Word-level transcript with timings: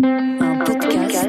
Un 0.00 0.58
podcast, 0.64 1.26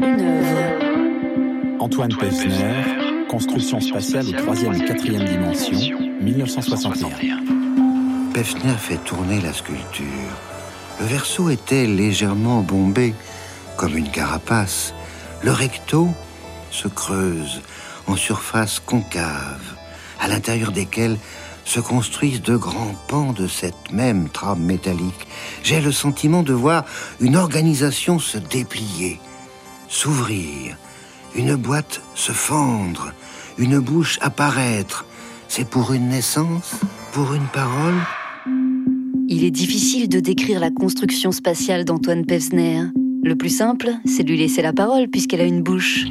une 0.00 0.20
œuvre. 0.20 1.82
Antoine 1.82 2.14
Pevsner, 2.14 3.24
Construction 3.26 3.80
spatiale 3.80 4.26
aux 4.28 4.32
troisième 4.32 4.74
et 4.74 4.84
quatrième 4.84 5.24
dimensions, 5.24 5.98
1961. 6.20 7.08
Pevsner 8.34 8.74
fait 8.78 8.98
tourner 8.98 9.40
la 9.40 9.54
sculpture. 9.54 10.04
Le 11.00 11.06
verso 11.06 11.48
était 11.48 11.86
légèrement 11.86 12.60
bombé, 12.60 13.14
comme 13.78 13.96
une 13.96 14.10
carapace. 14.10 14.92
Le 15.42 15.52
recto 15.52 16.08
se 16.70 16.86
creuse 16.86 17.62
en 18.06 18.16
surface 18.16 18.78
concave, 18.78 19.74
à 20.20 20.28
l'intérieur 20.28 20.72
desquelles 20.72 21.16
se 21.70 21.78
construisent 21.78 22.42
de 22.42 22.56
grands 22.56 22.96
pans 23.06 23.32
de 23.32 23.46
cette 23.46 23.92
même 23.92 24.28
trame 24.28 24.60
métallique. 24.60 25.28
J'ai 25.62 25.80
le 25.80 25.92
sentiment 25.92 26.42
de 26.42 26.52
voir 26.52 26.84
une 27.20 27.36
organisation 27.36 28.18
se 28.18 28.38
déplier, 28.38 29.20
s'ouvrir, 29.86 30.76
une 31.36 31.54
boîte 31.54 32.02
se 32.16 32.32
fendre, 32.32 33.12
une 33.56 33.78
bouche 33.78 34.18
apparaître. 34.20 35.06
C'est 35.46 35.64
pour 35.64 35.92
une 35.92 36.08
naissance, 36.08 36.74
pour 37.12 37.34
une 37.34 37.46
parole? 37.46 38.00
Il 39.28 39.44
est 39.44 39.52
difficile 39.52 40.08
de 40.08 40.18
décrire 40.18 40.58
la 40.58 40.72
construction 40.72 41.30
spatiale 41.30 41.84
d'Antoine 41.84 42.26
Pevsner. 42.26 42.86
Le 43.22 43.36
plus 43.36 43.56
simple, 43.56 43.90
c'est 44.06 44.24
de 44.24 44.30
lui 44.30 44.38
laisser 44.38 44.62
la 44.62 44.72
parole 44.72 45.06
puisqu'elle 45.06 45.40
a 45.40 45.44
une 45.44 45.62
bouche. 45.62 46.06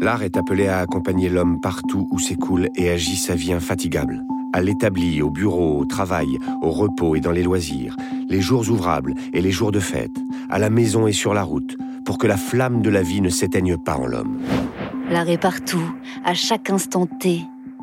L'art 0.00 0.22
est 0.22 0.38
appelé 0.38 0.66
à 0.68 0.78
accompagner 0.78 1.28
l'homme 1.28 1.60
partout 1.60 2.08
où 2.10 2.18
s'écoule 2.18 2.70
et 2.74 2.88
agit 2.88 3.16
sa 3.16 3.34
vie 3.34 3.52
infatigable. 3.52 4.22
À 4.54 4.60
l'établi, 4.60 5.22
au 5.22 5.30
bureau, 5.30 5.78
au 5.78 5.84
travail, 5.86 6.38
au 6.60 6.70
repos 6.70 7.16
et 7.16 7.20
dans 7.20 7.30
les 7.30 7.42
loisirs, 7.42 7.96
les 8.28 8.42
jours 8.42 8.68
ouvrables 8.70 9.14
et 9.32 9.40
les 9.40 9.50
jours 9.50 9.72
de 9.72 9.80
fête, 9.80 10.14
à 10.50 10.58
la 10.58 10.68
maison 10.68 11.06
et 11.06 11.12
sur 11.12 11.32
la 11.32 11.42
route, 11.42 11.76
pour 12.04 12.18
que 12.18 12.26
la 12.26 12.36
flamme 12.36 12.82
de 12.82 12.90
la 12.90 13.02
vie 13.02 13.22
ne 13.22 13.30
s'éteigne 13.30 13.78
pas 13.78 13.96
en 13.96 14.06
l'homme. 14.06 14.38
L'art 15.10 15.28
est 15.28 15.38
partout, 15.38 15.94
à 16.24 16.34
chaque 16.34 16.68
instant 16.68 17.06
T. 17.06 17.42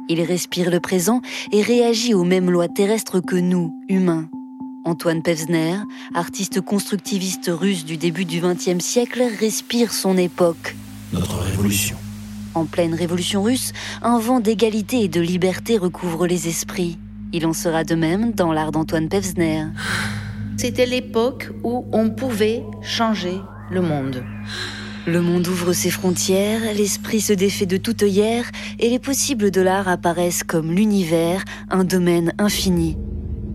Il 0.10 0.22
respire 0.22 0.70
le 0.70 0.80
présent 0.80 1.22
et 1.52 1.62
réagit 1.62 2.14
aux 2.14 2.24
mêmes 2.24 2.52
lois 2.52 2.68
terrestres 2.68 3.20
que 3.20 3.36
nous, 3.36 3.76
humains. 3.88 4.30
Antoine 4.86 5.22
Pevsner, 5.22 5.76
artiste 6.14 6.62
constructiviste 6.62 7.50
russe 7.52 7.84
du 7.84 7.98
début 7.98 8.26
du 8.26 8.42
XXe 8.42 8.84
siècle, 8.84 9.24
respire 9.40 9.92
son 9.92 10.18
époque. 10.18 10.76
Notre 11.14 11.40
révolution. 11.40 11.98
En 12.56 12.66
pleine 12.66 12.94
révolution 12.94 13.44
russe, 13.44 13.74
un 14.02 14.20
vent 14.20 14.40
d'égalité 14.40 15.04
et 15.04 15.08
de 15.08 15.22
liberté 15.22 15.78
recouvre 15.78 16.26
les 16.28 16.48
esprits. 16.48 16.98
Il 17.32 17.46
en 17.46 17.54
sera 17.54 17.84
de 17.84 17.96
même 17.96 18.34
dans 18.34 18.52
l'art 18.52 18.72
d'Antoine 18.72 19.08
Pevsner. 19.08 19.66
C'était 20.58 20.88
l'époque 20.88 21.52
où 21.64 21.86
on 21.92 22.10
pouvait 22.10 22.64
changer 22.82 23.38
le 23.70 23.82
monde. 23.82 24.24
Le 25.06 25.22
monde 25.22 25.48
ouvre 25.48 25.74
ses 25.74 25.90
frontières, 25.90 26.62
l'esprit 26.76 27.22
se 27.22 27.34
défait 27.34 27.66
de 27.66 27.78
toute 27.78 28.04
œillère 28.04 28.46
et 28.80 28.90
les 28.90 29.00
possibles 29.00 29.52
de 29.52 29.62
l'art 29.62 29.88
apparaissent 29.88 30.44
comme 30.44 30.72
l'univers, 30.72 31.44
un 31.70 31.84
domaine 31.84 32.34
infini. 32.38 32.98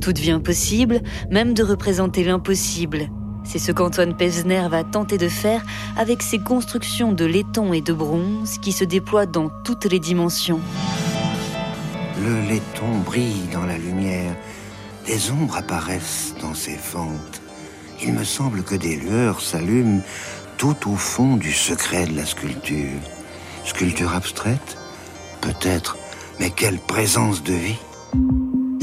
Tout 0.00 0.12
devient 0.12 0.40
possible, 0.42 1.02
même 1.30 1.54
de 1.54 1.62
représenter 1.62 2.24
l'impossible. 2.24 3.08
C'est 3.44 3.58
ce 3.58 3.72
qu'Antoine 3.72 4.14
Pevsner 4.14 4.66
va 4.68 4.84
tenter 4.84 5.18
de 5.18 5.28
faire 5.28 5.62
avec 5.96 6.22
ses 6.22 6.38
constructions 6.38 7.12
de 7.12 7.24
laiton 7.24 7.72
et 7.72 7.80
de 7.80 7.92
bronze 7.92 8.58
qui 8.58 8.72
se 8.72 8.84
déploient 8.84 9.26
dans 9.26 9.50
toutes 9.64 9.84
les 9.84 10.00
dimensions. 10.00 10.60
Le 12.24 12.40
laiton 12.48 12.98
brille 13.04 13.48
dans 13.52 13.66
la 13.66 13.76
lumière. 13.76 14.34
Des 15.06 15.30
ombres 15.30 15.56
apparaissent 15.56 16.34
dans 16.40 16.54
ses 16.54 16.76
fentes. 16.76 17.42
Il 18.02 18.14
me 18.14 18.24
semble 18.24 18.62
que 18.62 18.74
des 18.74 18.96
lueurs 18.96 19.40
s'allument 19.40 20.00
tout 20.56 20.90
au 20.90 20.96
fond 20.96 21.36
du 21.36 21.52
secret 21.52 22.06
de 22.06 22.16
la 22.16 22.24
sculpture. 22.24 23.00
Sculpture 23.64 24.14
abstraite 24.14 24.78
Peut-être, 25.40 25.98
mais 26.40 26.50
quelle 26.50 26.78
présence 26.78 27.42
de 27.42 27.52
vie 27.52 27.78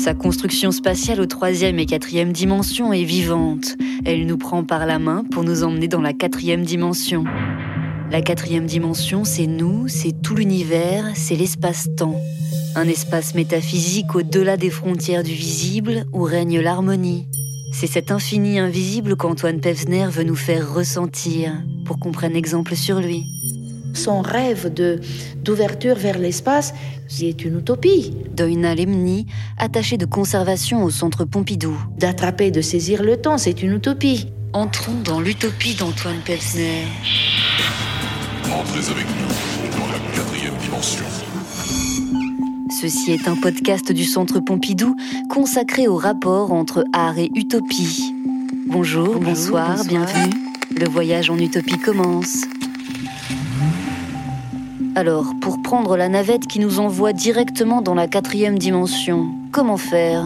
Sa 0.01 0.15
construction 0.15 0.71
spatiale 0.71 1.21
aux 1.21 1.27
troisième 1.27 1.77
et 1.77 1.85
quatrième 1.85 2.31
dimensions 2.31 2.91
est 2.91 3.03
vivante. 3.03 3.75
Elle 4.03 4.25
nous 4.25 4.37
prend 4.39 4.63
par 4.63 4.87
la 4.87 4.97
main 4.97 5.23
pour 5.31 5.43
nous 5.43 5.63
emmener 5.63 5.87
dans 5.87 6.01
la 6.01 6.11
quatrième 6.11 6.63
dimension. 6.63 7.23
La 8.09 8.23
quatrième 8.23 8.65
dimension, 8.65 9.25
c'est 9.25 9.45
nous, 9.45 9.87
c'est 9.87 10.19
tout 10.23 10.33
l'univers, 10.33 11.05
c'est 11.13 11.35
l'espace-temps. 11.35 12.19
Un 12.75 12.87
espace 12.87 13.35
métaphysique 13.35 14.15
au-delà 14.15 14.57
des 14.57 14.71
frontières 14.71 15.21
du 15.21 15.33
visible 15.33 16.05
où 16.13 16.23
règne 16.23 16.59
l'harmonie. 16.61 17.27
C'est 17.71 17.85
cet 17.85 18.09
infini 18.09 18.57
invisible 18.57 19.15
qu'Antoine 19.15 19.61
Pevsner 19.61 20.07
veut 20.09 20.23
nous 20.23 20.35
faire 20.35 20.73
ressentir 20.73 21.53
pour 21.85 21.99
qu'on 21.99 22.11
prenne 22.11 22.35
exemple 22.35 22.75
sur 22.75 22.99
lui. 22.99 23.27
Son 23.93 24.21
rêve 24.21 24.73
de 24.73 24.99
d'ouverture 25.43 25.95
vers 25.95 26.17
l'espace, 26.17 26.73
c'est 27.07 27.43
une 27.43 27.59
utopie. 27.59 28.13
Doina 28.35 28.75
Lemni, 28.75 29.25
attachée 29.57 29.97
de 29.97 30.05
conservation 30.05 30.83
au 30.83 30.89
centre 30.89 31.25
Pompidou. 31.25 31.77
D'attraper, 31.97 32.51
de 32.51 32.61
saisir 32.61 33.03
le 33.03 33.17
temps, 33.17 33.37
c'est 33.37 33.61
une 33.63 33.73
utopie. 33.73 34.27
Entrons 34.53 34.99
dans 35.03 35.19
l'utopie 35.19 35.75
d'Antoine 35.75 36.19
Pevsner. 36.25 36.85
Entrez 38.45 38.91
avec 38.91 39.05
nous 39.07 39.79
dans 39.79 39.87
la 39.87 39.99
quatrième 40.15 40.55
dimension. 40.61 41.05
Ceci 42.81 43.11
est 43.11 43.27
un 43.27 43.35
podcast 43.35 43.91
du 43.91 44.05
Centre 44.05 44.39
Pompidou 44.39 44.95
consacré 45.29 45.87
au 45.87 45.97
rapport 45.97 46.51
entre 46.51 46.83
art 46.93 47.17
et 47.17 47.29
utopie. 47.35 48.13
Bonjour, 48.67 49.19
bonsoir, 49.19 49.77
bonsoir. 49.77 49.85
bienvenue. 49.85 50.33
Le 50.79 50.87
voyage 50.87 51.29
en 51.29 51.37
utopie 51.37 51.77
commence. 51.77 52.45
Alors, 54.93 55.33
pour 55.39 55.61
prendre 55.61 55.95
la 55.95 56.09
navette 56.09 56.47
qui 56.47 56.59
nous 56.59 56.81
envoie 56.81 57.13
directement 57.13 57.81
dans 57.81 57.95
la 57.95 58.07
quatrième 58.07 58.59
dimension, 58.59 59.29
comment 59.53 59.77
faire? 59.77 60.25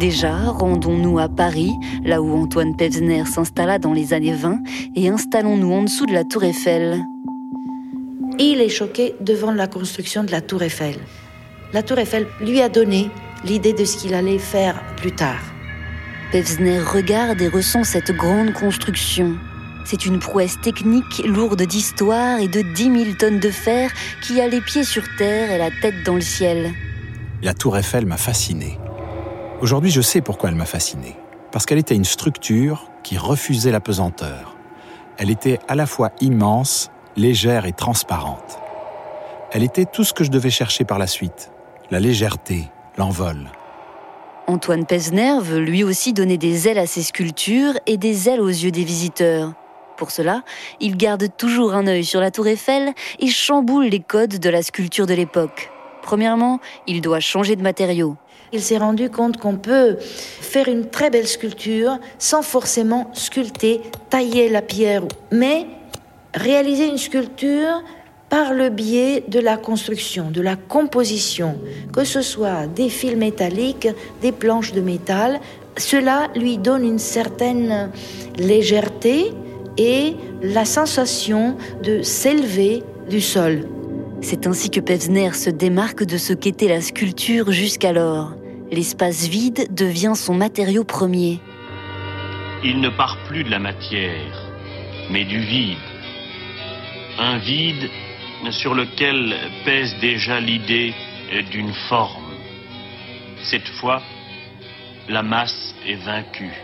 Déjà, 0.00 0.34
rendons-nous 0.34 1.18
à 1.18 1.28
Paris, 1.28 1.72
là 2.02 2.22
où 2.22 2.34
Antoine 2.34 2.74
Pevsner 2.74 3.26
s'installa 3.26 3.78
dans 3.78 3.92
les 3.92 4.14
années 4.14 4.32
20, 4.32 4.58
et 4.96 5.10
installons-nous 5.10 5.70
en 5.70 5.82
dessous 5.82 6.06
de 6.06 6.14
la 6.14 6.24
tour 6.24 6.44
Eiffel. 6.44 7.04
Il 8.38 8.62
est 8.62 8.70
choqué 8.70 9.14
devant 9.20 9.52
la 9.52 9.66
construction 9.66 10.24
de 10.24 10.30
la 10.30 10.40
tour 10.40 10.62
Eiffel. 10.62 10.96
La 11.74 11.82
tour 11.82 11.98
Eiffel 11.98 12.26
lui 12.40 12.62
a 12.62 12.70
donné 12.70 13.10
l'idée 13.44 13.74
de 13.74 13.84
ce 13.84 13.98
qu'il 13.98 14.14
allait 14.14 14.38
faire 14.38 14.82
plus 14.96 15.12
tard. 15.12 15.42
Pevsner 16.32 16.80
regarde 16.80 17.40
et 17.42 17.48
ressent 17.48 17.84
cette 17.84 18.12
grande 18.12 18.54
construction. 18.54 19.34
C'est 19.84 20.06
une 20.06 20.18
prouesse 20.18 20.58
technique 20.60 21.22
lourde 21.26 21.62
d'histoire 21.62 22.38
et 22.38 22.48
de 22.48 22.62
10 22.62 23.04
000 23.04 23.16
tonnes 23.18 23.38
de 23.38 23.50
fer 23.50 23.90
qui 24.22 24.40
a 24.40 24.48
les 24.48 24.62
pieds 24.62 24.84
sur 24.84 25.04
terre 25.18 25.50
et 25.50 25.58
la 25.58 25.70
tête 25.70 26.02
dans 26.04 26.14
le 26.14 26.22
ciel. 26.22 26.72
La 27.42 27.52
tour 27.52 27.76
Eiffel 27.76 28.06
m'a 28.06 28.16
fasciné. 28.16 28.78
Aujourd'hui, 29.60 29.90
je 29.90 30.00
sais 30.00 30.22
pourquoi 30.22 30.48
elle 30.48 30.54
m'a 30.54 30.64
fasciné. 30.64 31.16
Parce 31.52 31.66
qu'elle 31.66 31.78
était 31.78 31.94
une 31.94 32.06
structure 32.06 32.90
qui 33.02 33.18
refusait 33.18 33.70
la 33.70 33.80
pesanteur. 33.80 34.56
Elle 35.18 35.30
était 35.30 35.58
à 35.68 35.74
la 35.74 35.86
fois 35.86 36.10
immense, 36.20 36.90
légère 37.16 37.66
et 37.66 37.72
transparente. 37.72 38.58
Elle 39.52 39.62
était 39.62 39.84
tout 39.84 40.02
ce 40.02 40.14
que 40.14 40.24
je 40.24 40.30
devais 40.30 40.50
chercher 40.50 40.84
par 40.84 40.98
la 40.98 41.06
suite. 41.06 41.52
La 41.90 42.00
légèreté, 42.00 42.70
l'envol. 42.96 43.50
Antoine 44.46 44.86
Pevsner 44.86 45.38
veut 45.40 45.60
lui 45.60 45.84
aussi 45.84 46.12
donner 46.12 46.38
des 46.38 46.68
ailes 46.68 46.78
à 46.78 46.86
ses 46.86 47.02
sculptures 47.02 47.74
et 47.86 47.98
des 47.98 48.28
ailes 48.28 48.40
aux 48.40 48.48
yeux 48.48 48.70
des 48.70 48.84
visiteurs. 48.84 49.52
Pour 49.96 50.10
cela, 50.10 50.42
il 50.80 50.96
garde 50.96 51.28
toujours 51.36 51.74
un 51.74 51.86
œil 51.86 52.04
sur 52.04 52.20
la 52.20 52.30
tour 52.30 52.46
Eiffel 52.46 52.92
et 53.20 53.28
chamboule 53.28 53.86
les 53.86 54.00
codes 54.00 54.38
de 54.38 54.50
la 54.50 54.62
sculpture 54.62 55.06
de 55.06 55.14
l'époque. 55.14 55.70
Premièrement, 56.02 56.58
il 56.86 57.00
doit 57.00 57.20
changer 57.20 57.56
de 57.56 57.62
matériaux. 57.62 58.16
Il 58.52 58.60
s'est 58.60 58.78
rendu 58.78 59.08
compte 59.10 59.38
qu'on 59.38 59.56
peut 59.56 59.96
faire 59.98 60.68
une 60.68 60.88
très 60.88 61.10
belle 61.10 61.26
sculpture 61.26 61.98
sans 62.18 62.42
forcément 62.42 63.10
sculpter, 63.12 63.80
tailler 64.10 64.48
la 64.48 64.62
pierre, 64.62 65.02
mais 65.32 65.66
réaliser 66.34 66.88
une 66.88 66.98
sculpture 66.98 67.82
par 68.28 68.52
le 68.52 68.68
biais 68.68 69.24
de 69.28 69.38
la 69.38 69.56
construction, 69.56 70.30
de 70.30 70.40
la 70.40 70.56
composition, 70.56 71.58
que 71.92 72.04
ce 72.04 72.20
soit 72.20 72.66
des 72.66 72.88
fils 72.88 73.16
métalliques, 73.16 73.88
des 74.22 74.32
planches 74.32 74.72
de 74.72 74.80
métal. 74.80 75.40
Cela 75.76 76.28
lui 76.34 76.58
donne 76.58 76.84
une 76.84 76.98
certaine 76.98 77.90
légèreté 78.36 79.32
et 79.78 80.14
la 80.42 80.64
sensation 80.64 81.56
de 81.82 82.02
s'élever 82.02 82.82
du 83.08 83.20
sol. 83.20 83.68
C'est 84.20 84.46
ainsi 84.46 84.70
que 84.70 84.80
Pevsner 84.80 85.32
se 85.34 85.50
démarque 85.50 86.04
de 86.04 86.16
ce 86.16 86.32
qu'était 86.32 86.68
la 86.68 86.80
sculpture 86.80 87.52
jusqu'alors. 87.52 88.32
L'espace 88.70 89.28
vide 89.28 89.66
devient 89.74 90.14
son 90.14 90.34
matériau 90.34 90.84
premier. 90.84 91.40
Il 92.64 92.80
ne 92.80 92.88
part 92.88 93.18
plus 93.28 93.44
de 93.44 93.50
la 93.50 93.58
matière, 93.58 94.50
mais 95.10 95.24
du 95.24 95.40
vide. 95.40 95.76
Un 97.18 97.38
vide 97.38 97.90
sur 98.50 98.74
lequel 98.74 99.36
pèse 99.64 99.94
déjà 100.00 100.40
l'idée 100.40 100.94
d'une 101.50 101.72
forme. 101.88 102.32
Cette 103.42 103.68
fois, 103.80 104.00
la 105.08 105.22
masse 105.22 105.74
est 105.86 106.02
vaincue. 106.04 106.63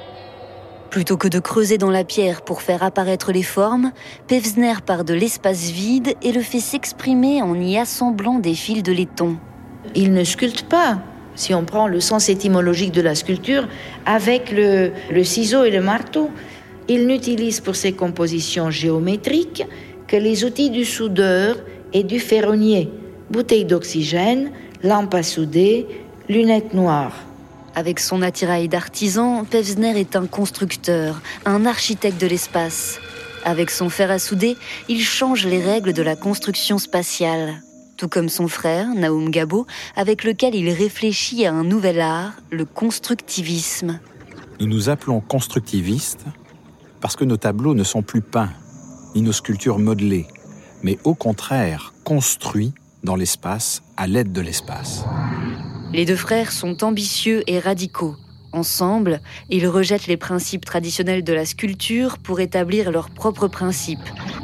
Plutôt 0.91 1.17
que 1.17 1.29
de 1.29 1.39
creuser 1.39 1.79
dans 1.79 1.91
la 1.91 2.03
pierre 2.03 2.43
pour 2.43 2.63
faire 2.63 2.83
apparaître 2.83 3.31
les 3.31 3.45
formes, 3.45 3.93
Pevsner 4.27 4.75
part 4.85 5.05
de 5.05 5.15
l'espace 5.15 5.71
vide 5.71 6.15
et 6.21 6.33
le 6.33 6.41
fait 6.41 6.59
s'exprimer 6.59 7.43
en 7.43 7.55
y 7.55 7.79
assemblant 7.79 8.41
des 8.41 8.55
fils 8.55 8.83
de 8.83 8.91
laiton. 8.91 9.37
Il 9.95 10.13
ne 10.13 10.25
sculpte 10.25 10.65
pas. 10.65 10.99
Si 11.37 11.55
on 11.55 11.65
prend 11.65 11.87
le 11.87 12.01
sens 12.01 12.29
étymologique 12.29 12.91
de 12.91 13.03
la 13.03 13.15
sculpture, 13.15 13.69
avec 14.05 14.51
le, 14.51 14.91
le 15.13 15.23
ciseau 15.23 15.63
et 15.63 15.71
le 15.71 15.81
marteau, 15.81 16.29
il 16.89 17.07
n'utilise 17.07 17.61
pour 17.61 17.77
ses 17.77 17.93
compositions 17.93 18.71
géométriques 18.71 19.65
que 20.09 20.17
les 20.17 20.45
outils 20.45 20.71
du 20.71 20.85
soudeur 20.85 21.57
et 21.93 22.03
du 22.03 22.19
ferronnier, 22.19 22.91
bouteilles 23.31 23.65
d'oxygène, 23.65 24.51
lampe 24.83 25.15
à 25.15 25.23
souder, 25.23 25.87
lunettes 26.29 26.75
noires. 26.75 27.30
Avec 27.75 28.01
son 28.01 28.21
attirail 28.23 28.69
d'artisan, 28.69 29.45
Pevsner 29.45 29.99
est 29.99 30.17
un 30.17 30.27
constructeur, 30.27 31.21
un 31.45 31.67
architecte 31.67 32.21
de 32.21 32.27
l'espace. 32.27 32.99
Avec 33.45 33.71
son 33.71 33.89
fer 33.89 34.11
à 34.11 34.19
souder, 34.19 34.57
il 34.89 35.01
change 35.01 35.47
les 35.47 35.63
règles 35.63 35.93
de 35.93 36.03
la 36.03 36.17
construction 36.17 36.79
spatiale. 36.79 37.63
Tout 37.97 38.09
comme 38.09 38.29
son 38.29 38.49
frère, 38.49 38.89
Naum 38.95 39.31
Gabo, 39.31 39.67
avec 39.95 40.25
lequel 40.25 40.55
il 40.55 40.71
réfléchit 40.71 41.47
à 41.47 41.53
un 41.53 41.65
nouvel 41.65 42.01
art, 42.01 42.33
le 42.51 42.65
constructivisme. 42.65 44.01
Nous 44.59 44.67
nous 44.67 44.89
appelons 44.89 45.21
constructivistes 45.21 46.25
parce 47.01 47.17
que 47.17 47.25
nos 47.25 47.37
tableaux 47.37 47.75
ne 47.75 47.85
sont 47.85 48.03
plus 48.03 48.21
peints, 48.21 48.53
ni 49.15 49.23
nos 49.23 49.33
sculptures 49.33 49.79
modelées, 49.79 50.27
mais 50.83 50.99
au 51.05 51.15
contraire 51.15 51.95
construits 52.05 52.75
dans 53.05 53.17
l'espace 53.17 53.83
à 53.97 54.07
l'aide 54.07 54.33
de 54.33 54.41
l'espace. 54.41 55.05
Les 55.93 56.05
deux 56.05 56.17
frères 56.17 56.53
sont 56.53 56.85
ambitieux 56.85 57.43
et 57.49 57.59
radicaux. 57.59 58.15
Ensemble, 58.53 59.21
ils 59.49 59.67
rejettent 59.67 60.07
les 60.07 60.17
principes 60.17 60.65
traditionnels 60.65 61.25
de 61.25 61.33
la 61.33 61.45
sculpture 61.45 62.19
pour 62.19 62.39
établir 62.39 62.93
leurs 62.93 63.11
propres 63.11 63.49
principes, 63.49 63.99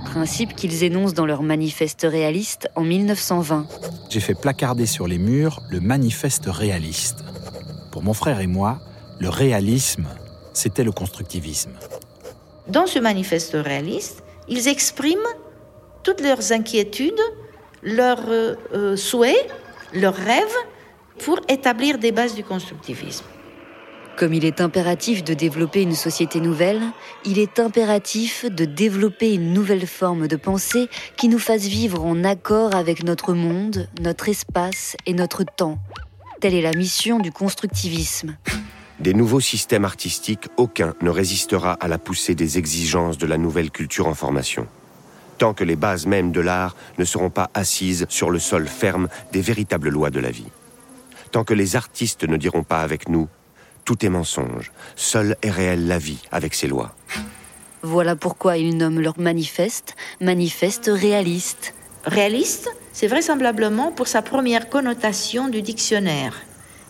principes 0.04 0.56
qu'ils 0.56 0.82
énoncent 0.82 1.14
dans 1.14 1.26
leur 1.26 1.43
manifeste 1.43 2.04
réaliste 2.08 2.69
en 2.75 2.82
1920. 2.82 3.66
J'ai 4.10 4.20
fait 4.20 4.34
placarder 4.34 4.87
sur 4.87 5.06
les 5.06 5.19
murs 5.19 5.60
le 5.70 5.81
manifeste 5.81 6.46
réaliste. 6.46 7.25
Pour 7.93 8.02
mon 8.02 8.12
frère 8.12 8.40
et 8.40 8.48
moi, 8.48 8.81
le 9.20 9.28
réalisme, 9.28 10.06
c'était 10.52 10.84
le 10.84 10.93
constructivisme. 10.93 11.72
Dans 12.66 12.87
ce 12.87 12.98
manifeste 12.98 13.54
réaliste, 13.54 14.25
ils 14.48 14.66
expriment 14.66 15.19
toutes 16.02 16.20
leurs 16.20 16.52
inquiétudes, 16.52 17.12
leurs 17.84 18.28
euh, 18.28 18.56
euh, 18.75 18.96
souhaits, 18.96 19.48
leurs 19.93 20.16
rêves 20.16 20.44
pour 21.19 21.41
établir 21.49 21.99
des 21.99 22.13
bases 22.13 22.35
du 22.35 22.45
constructivisme. 22.45 23.25
Comme 24.17 24.33
il 24.33 24.47
est 24.47 24.63
impératif 24.63 25.25
de 25.25 25.35
développer 25.35 25.83
une 25.83 25.95
société 25.95 26.41
nouvelle, 26.41 26.81
il 27.27 27.39
est 27.39 27.59
impératif 27.59 28.47
de 28.47 28.65
développer 28.65 29.35
une 29.35 29.53
nouvelle 29.53 29.87
forme 29.87 30.27
de 30.27 30.37
pensée 30.37 30.89
qui 31.19 31.29
nous 31.29 31.39
fasse 31.39 31.67
vivre 31.67 32.03
en 32.03 32.25
accord 32.25 32.75
avec 32.75 33.05
notre 33.05 33.35
monde, 33.35 33.89
notre 34.01 34.31
espace 34.31 34.97
et 35.05 35.13
notre 35.13 35.45
temps. 35.45 35.79
Telle 36.41 36.55
est 36.55 36.63
la 36.63 36.73
mission 36.73 37.19
du 37.19 37.31
constructivisme. 37.31 38.37
Des 39.01 39.13
nouveaux 39.13 39.41
systèmes 39.41 39.85
artistiques, 39.85 40.49
aucun 40.57 40.95
ne 41.03 41.11
résistera 41.11 41.75
à 41.75 41.87
la 41.87 41.99
poussée 41.99 42.35
des 42.35 42.57
exigences 42.57 43.19
de 43.19 43.27
la 43.27 43.37
nouvelle 43.37 43.71
culture 43.71 44.07
en 44.07 44.15
formation. 44.15 44.67
Tant 45.37 45.53
que 45.53 45.65
les 45.65 45.77
bases 45.77 46.07
mêmes 46.07 46.33
de 46.33 46.41
l'art 46.41 46.75
ne 46.97 47.05
seront 47.05 47.29
pas 47.29 47.51
assises 47.53 48.07
sur 48.09 48.31
le 48.31 48.39
sol 48.39 48.67
ferme 48.67 49.09
des 49.33 49.43
véritables 49.43 49.91
lois 49.91 50.09
de 50.09 50.21
la 50.21 50.31
vie. 50.31 50.47
Tant 51.31 51.44
que 51.44 51.55
les 51.55 51.76
artistes 51.76 52.25
ne 52.25 52.37
diront 52.37 52.64
pas 52.64 52.81
avec 52.81 53.08
nous 53.08 53.28
tout 53.87 54.05
est 54.05 54.11
mensonge, 54.11 54.73
seule 54.96 55.37
est 55.43 55.50
réelle 55.50 55.87
la 55.87 55.96
vie 55.96 56.19
avec 56.32 56.55
ses 56.55 56.67
lois. 56.67 56.94
Voilà 57.82 58.17
pourquoi 58.17 58.58
ils 58.58 58.76
nomment 58.76 59.00
leur 59.00 59.19
manifeste 59.19 59.94
manifeste 60.20 60.90
réaliste. 60.93 61.73
Réaliste, 62.05 62.69
c'est 62.93 63.06
vraisemblablement 63.06 63.93
pour 63.93 64.08
sa 64.08 64.23
première 64.23 64.69
connotation 64.69 65.49
du 65.49 65.62
dictionnaire, 65.62 66.34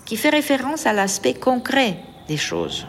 qui 0.07 0.17
fait 0.17 0.31
référence 0.31 0.87
à 0.87 0.95
l'aspect 0.95 1.35
concret 1.35 1.99
des 2.29 2.37
choses. 2.37 2.87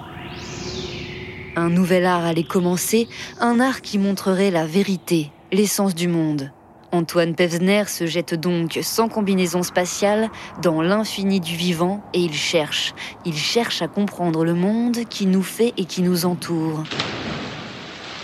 Un 1.58 1.70
nouvel 1.70 2.06
art 2.06 2.26
allait 2.26 2.44
commencer, 2.44 3.10
un 3.40 3.60
art 3.60 3.82
qui 3.82 3.98
montrerait 3.98 4.52
la 4.52 4.66
vérité, 4.66 5.32
l'essence 5.52 5.96
du 5.96 6.08
monde. 6.08 6.52
Antoine 6.98 7.36
Pevsner 7.36 7.84
se 7.86 8.08
jette 8.08 8.34
donc 8.34 8.80
sans 8.82 9.08
combinaison 9.08 9.62
spatiale 9.62 10.32
dans 10.64 10.82
l'infini 10.82 11.40
du 11.40 11.56
vivant 11.56 12.04
et 12.16 12.20
il 12.20 12.34
cherche, 12.34 12.96
il 13.24 13.36
cherche 13.36 13.84
à 13.84 13.88
comprendre 13.88 14.44
le 14.44 14.56
monde 14.56 15.06
qui 15.08 15.28
nous 15.28 15.44
fait 15.44 15.76
et 15.78 15.86
qui 15.86 16.02
nous 16.02 16.26
entoure. 16.26 16.84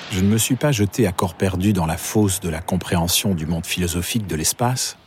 Je 0.09 0.21
ne 0.21 0.27
me 0.27 0.39
suis 0.39 0.55
pas 0.55 0.71
jeté 0.71 1.05
à 1.05 1.11
corps 1.11 1.35
perdu 1.35 1.71
dans 1.71 1.85
la 1.85 1.97
fosse 1.97 2.39
de 2.39 2.49
la 2.49 2.61
compréhension 2.61 3.35
du 3.35 3.45
monde 3.45 3.67
philosophique 3.67 4.25
de 4.25 4.35
l'espace, 4.35 4.97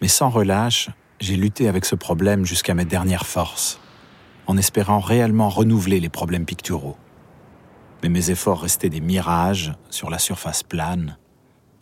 mais 0.00 0.08
sans 0.08 0.30
relâche, 0.30 0.88
j'ai 1.20 1.36
lutté 1.36 1.68
avec 1.68 1.84
ce 1.84 1.96
problème 1.96 2.46
jusqu'à 2.46 2.72
mes 2.72 2.86
dernières 2.86 3.26
forces, 3.26 3.78
en 4.46 4.56
espérant 4.56 5.00
réellement 5.00 5.50
renouveler 5.50 6.00
les 6.00 6.08
problèmes 6.08 6.46
picturaux. 6.46 6.96
Mais 8.02 8.08
mes 8.08 8.30
efforts 8.30 8.62
restaient 8.62 8.88
des 8.88 9.02
mirages 9.02 9.74
sur 9.90 10.08
la 10.08 10.18
surface 10.18 10.62
plane, 10.62 11.18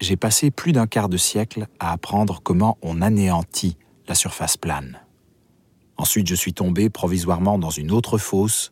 j'ai 0.05 0.17
passé 0.17 0.51
plus 0.51 0.73
d'un 0.73 0.87
quart 0.87 1.09
de 1.09 1.17
siècle 1.17 1.67
à 1.81 1.93
apprendre 1.93 2.41
comment 2.43 2.79
on 2.83 3.01
anéantit 3.01 3.77
la 4.07 4.15
surface 4.15 4.57
plane. 4.57 5.01
Ensuite, 5.97 6.29
je 6.29 6.35
suis 6.35 6.53
tombé 6.53 6.91
provisoirement 6.91 7.59
dans 7.59 7.71
une 7.71 7.91
autre 7.91 8.19
fosse, 8.19 8.71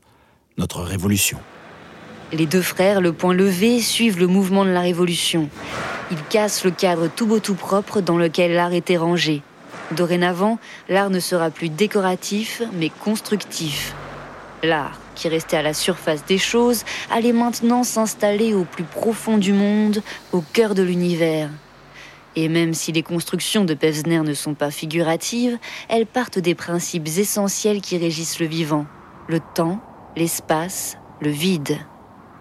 notre 0.58 0.82
révolution. 0.82 1.38
Les 2.32 2.46
deux 2.46 2.62
frères, 2.62 3.00
le 3.00 3.12
point 3.12 3.34
levé, 3.34 3.81
suivent 3.81 4.19
le 4.19 4.26
mouvement 4.26 4.64
de 4.64 4.70
la 4.70 4.81
révolution. 4.81 5.49
Ils 6.11 6.23
cassent 6.25 6.64
le 6.64 6.70
cadre 6.70 7.08
tout 7.08 7.26
beau 7.26 7.40
tout 7.40 7.55
propre 7.55 8.00
dans 8.00 8.19
lequel 8.19 8.52
l'art 8.52 8.75
était 8.75 8.99
rangé. 8.99 9.43
Dorénavant, 9.93 10.58
l'art 10.88 11.11
ne 11.11 11.20
sera 11.20 11.50
plus 11.50 11.69
décoratif, 11.70 12.62
mais 12.75 12.90
constructif. 12.90 13.94
L'art, 14.62 14.98
qui 15.14 15.28
restait 15.28 15.56
à 15.56 15.62
la 15.62 15.74
surface 15.74 16.24
des 16.24 16.38
choses, 16.38 16.84
allait 17.10 17.32
maintenant 17.32 17.82
s'installer 17.82 18.54
au 18.54 18.64
plus 18.64 18.84
profond 18.84 19.38
du 19.38 19.52
monde, 19.52 20.02
au 20.32 20.40
cœur 20.40 20.74
de 20.74 20.82
l'univers. 20.82 21.50
Et 22.36 22.48
même 22.48 22.72
si 22.72 22.92
les 22.92 23.02
constructions 23.02 23.64
de 23.64 23.74
Pevsner 23.74 24.20
ne 24.20 24.34
sont 24.34 24.54
pas 24.54 24.70
figuratives, 24.70 25.58
elles 25.88 26.06
partent 26.06 26.38
des 26.38 26.54
principes 26.54 27.08
essentiels 27.08 27.80
qui 27.80 27.98
régissent 27.98 28.40
le 28.40 28.46
vivant 28.46 28.86
le 29.28 29.40
temps, 29.40 29.80
l'espace, 30.16 30.98
le 31.20 31.30
vide. 31.30 31.78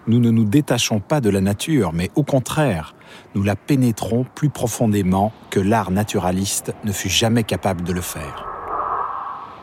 Nous 0.06 0.18
ne 0.18 0.30
nous 0.30 0.44
détachons 0.44 1.00
pas 1.00 1.20
de 1.20 1.30
la 1.30 1.40
nature, 1.40 1.92
mais 1.92 2.10
au 2.16 2.22
contraire, 2.22 2.94
nous 3.34 3.42
la 3.42 3.56
pénétrons 3.56 4.26
plus 4.34 4.50
profondément 4.50 5.32
que 5.50 5.60
l'art 5.60 5.90
naturaliste 5.90 6.74
ne 6.84 6.92
fut 6.92 7.08
jamais 7.08 7.44
capable 7.44 7.82
de 7.82 7.92
le 7.92 8.00
faire. 8.00 8.46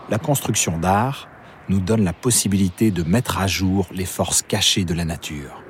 La 0.09 0.17
construction 0.17 0.77
d'art, 0.77 1.28
nous 1.69 1.79
donne 1.79 2.03
la 2.03 2.13
possibilité 2.13 2.91
de 2.91 3.03
mettre 3.03 3.39
à 3.39 3.47
jour 3.47 3.87
les 3.93 4.05
forces 4.05 4.41
cachées 4.41 4.85
de 4.85 4.93
la 4.93 5.05
nature. 5.05 5.63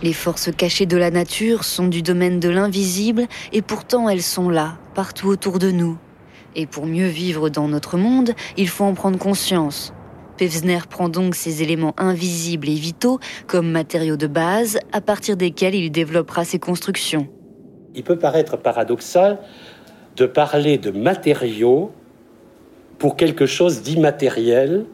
Les 0.00 0.12
forces 0.12 0.50
cachées 0.56 0.86
de 0.86 0.96
la 0.96 1.10
nature 1.10 1.64
sont 1.64 1.88
du 1.88 2.02
domaine 2.02 2.38
de 2.38 2.48
l'invisible 2.48 3.26
et 3.52 3.62
pourtant 3.62 4.08
elles 4.08 4.22
sont 4.22 4.48
là, 4.48 4.78
partout 4.94 5.26
autour 5.26 5.58
de 5.58 5.72
nous. 5.72 5.98
Et 6.54 6.66
pour 6.66 6.86
mieux 6.86 7.08
vivre 7.08 7.48
dans 7.48 7.66
notre 7.66 7.96
monde, 7.96 8.32
il 8.56 8.68
faut 8.68 8.84
en 8.84 8.94
prendre 8.94 9.18
conscience. 9.18 9.92
Pevsner 10.36 10.78
prend 10.88 11.08
donc 11.08 11.34
ces 11.34 11.64
éléments 11.64 11.94
invisibles 11.98 12.68
et 12.68 12.74
vitaux 12.74 13.18
comme 13.48 13.70
matériaux 13.70 14.16
de 14.16 14.28
base 14.28 14.78
à 14.92 15.00
partir 15.00 15.36
desquels 15.36 15.74
il 15.74 15.90
développera 15.90 16.44
ses 16.44 16.60
constructions. 16.60 17.26
Il 17.96 18.04
peut 18.04 18.18
paraître 18.18 18.56
paradoxal 18.56 19.40
de 20.16 20.26
parler 20.26 20.78
de 20.78 20.92
matériaux 20.92 21.92
pour 22.98 23.16
quelque 23.16 23.46
chose 23.46 23.82
d'immatériel, 23.82 24.84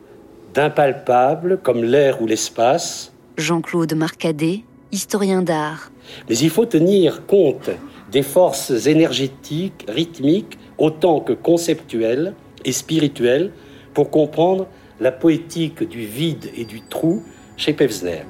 d'impalpable, 0.52 1.58
comme 1.62 1.82
l'air 1.82 2.22
ou 2.22 2.26
l'espace. 2.26 3.12
Jean-Claude 3.36 3.94
Marcadet, 3.94 4.60
historien 4.92 5.42
d'art. 5.42 5.90
Mais 6.28 6.36
il 6.38 6.50
faut 6.50 6.66
tenir 6.66 7.26
compte 7.26 7.70
des 8.12 8.22
forces 8.22 8.86
énergétiques, 8.86 9.84
rythmiques, 9.88 10.58
autant 10.78 11.20
que 11.20 11.32
conceptuelles 11.32 12.34
et 12.64 12.72
spirituelles, 12.72 13.50
pour 13.92 14.10
comprendre 14.10 14.66
la 15.00 15.10
poétique 15.10 15.88
du 15.88 16.04
vide 16.04 16.50
et 16.56 16.64
du 16.64 16.80
trou 16.82 17.22
chez 17.56 17.72
Pevsner. 17.72 18.22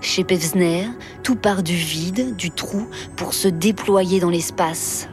Chez 0.00 0.24
Pevsner, 0.24 0.86
tout 1.22 1.36
part 1.36 1.62
du 1.62 1.74
vide, 1.74 2.36
du 2.36 2.50
trou, 2.50 2.88
pour 3.16 3.34
se 3.34 3.48
déployer 3.48 4.20
dans 4.20 4.30
l'espace. 4.30 5.08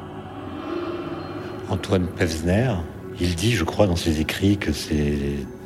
Antoine 1.69 2.07
Pevsner 2.07 2.73
il 3.21 3.35
dit, 3.35 3.53
je 3.53 3.63
crois, 3.63 3.85
dans 3.85 3.95
ses 3.95 4.19
écrits 4.19 4.57
que 4.57 4.73
ces 4.73 5.15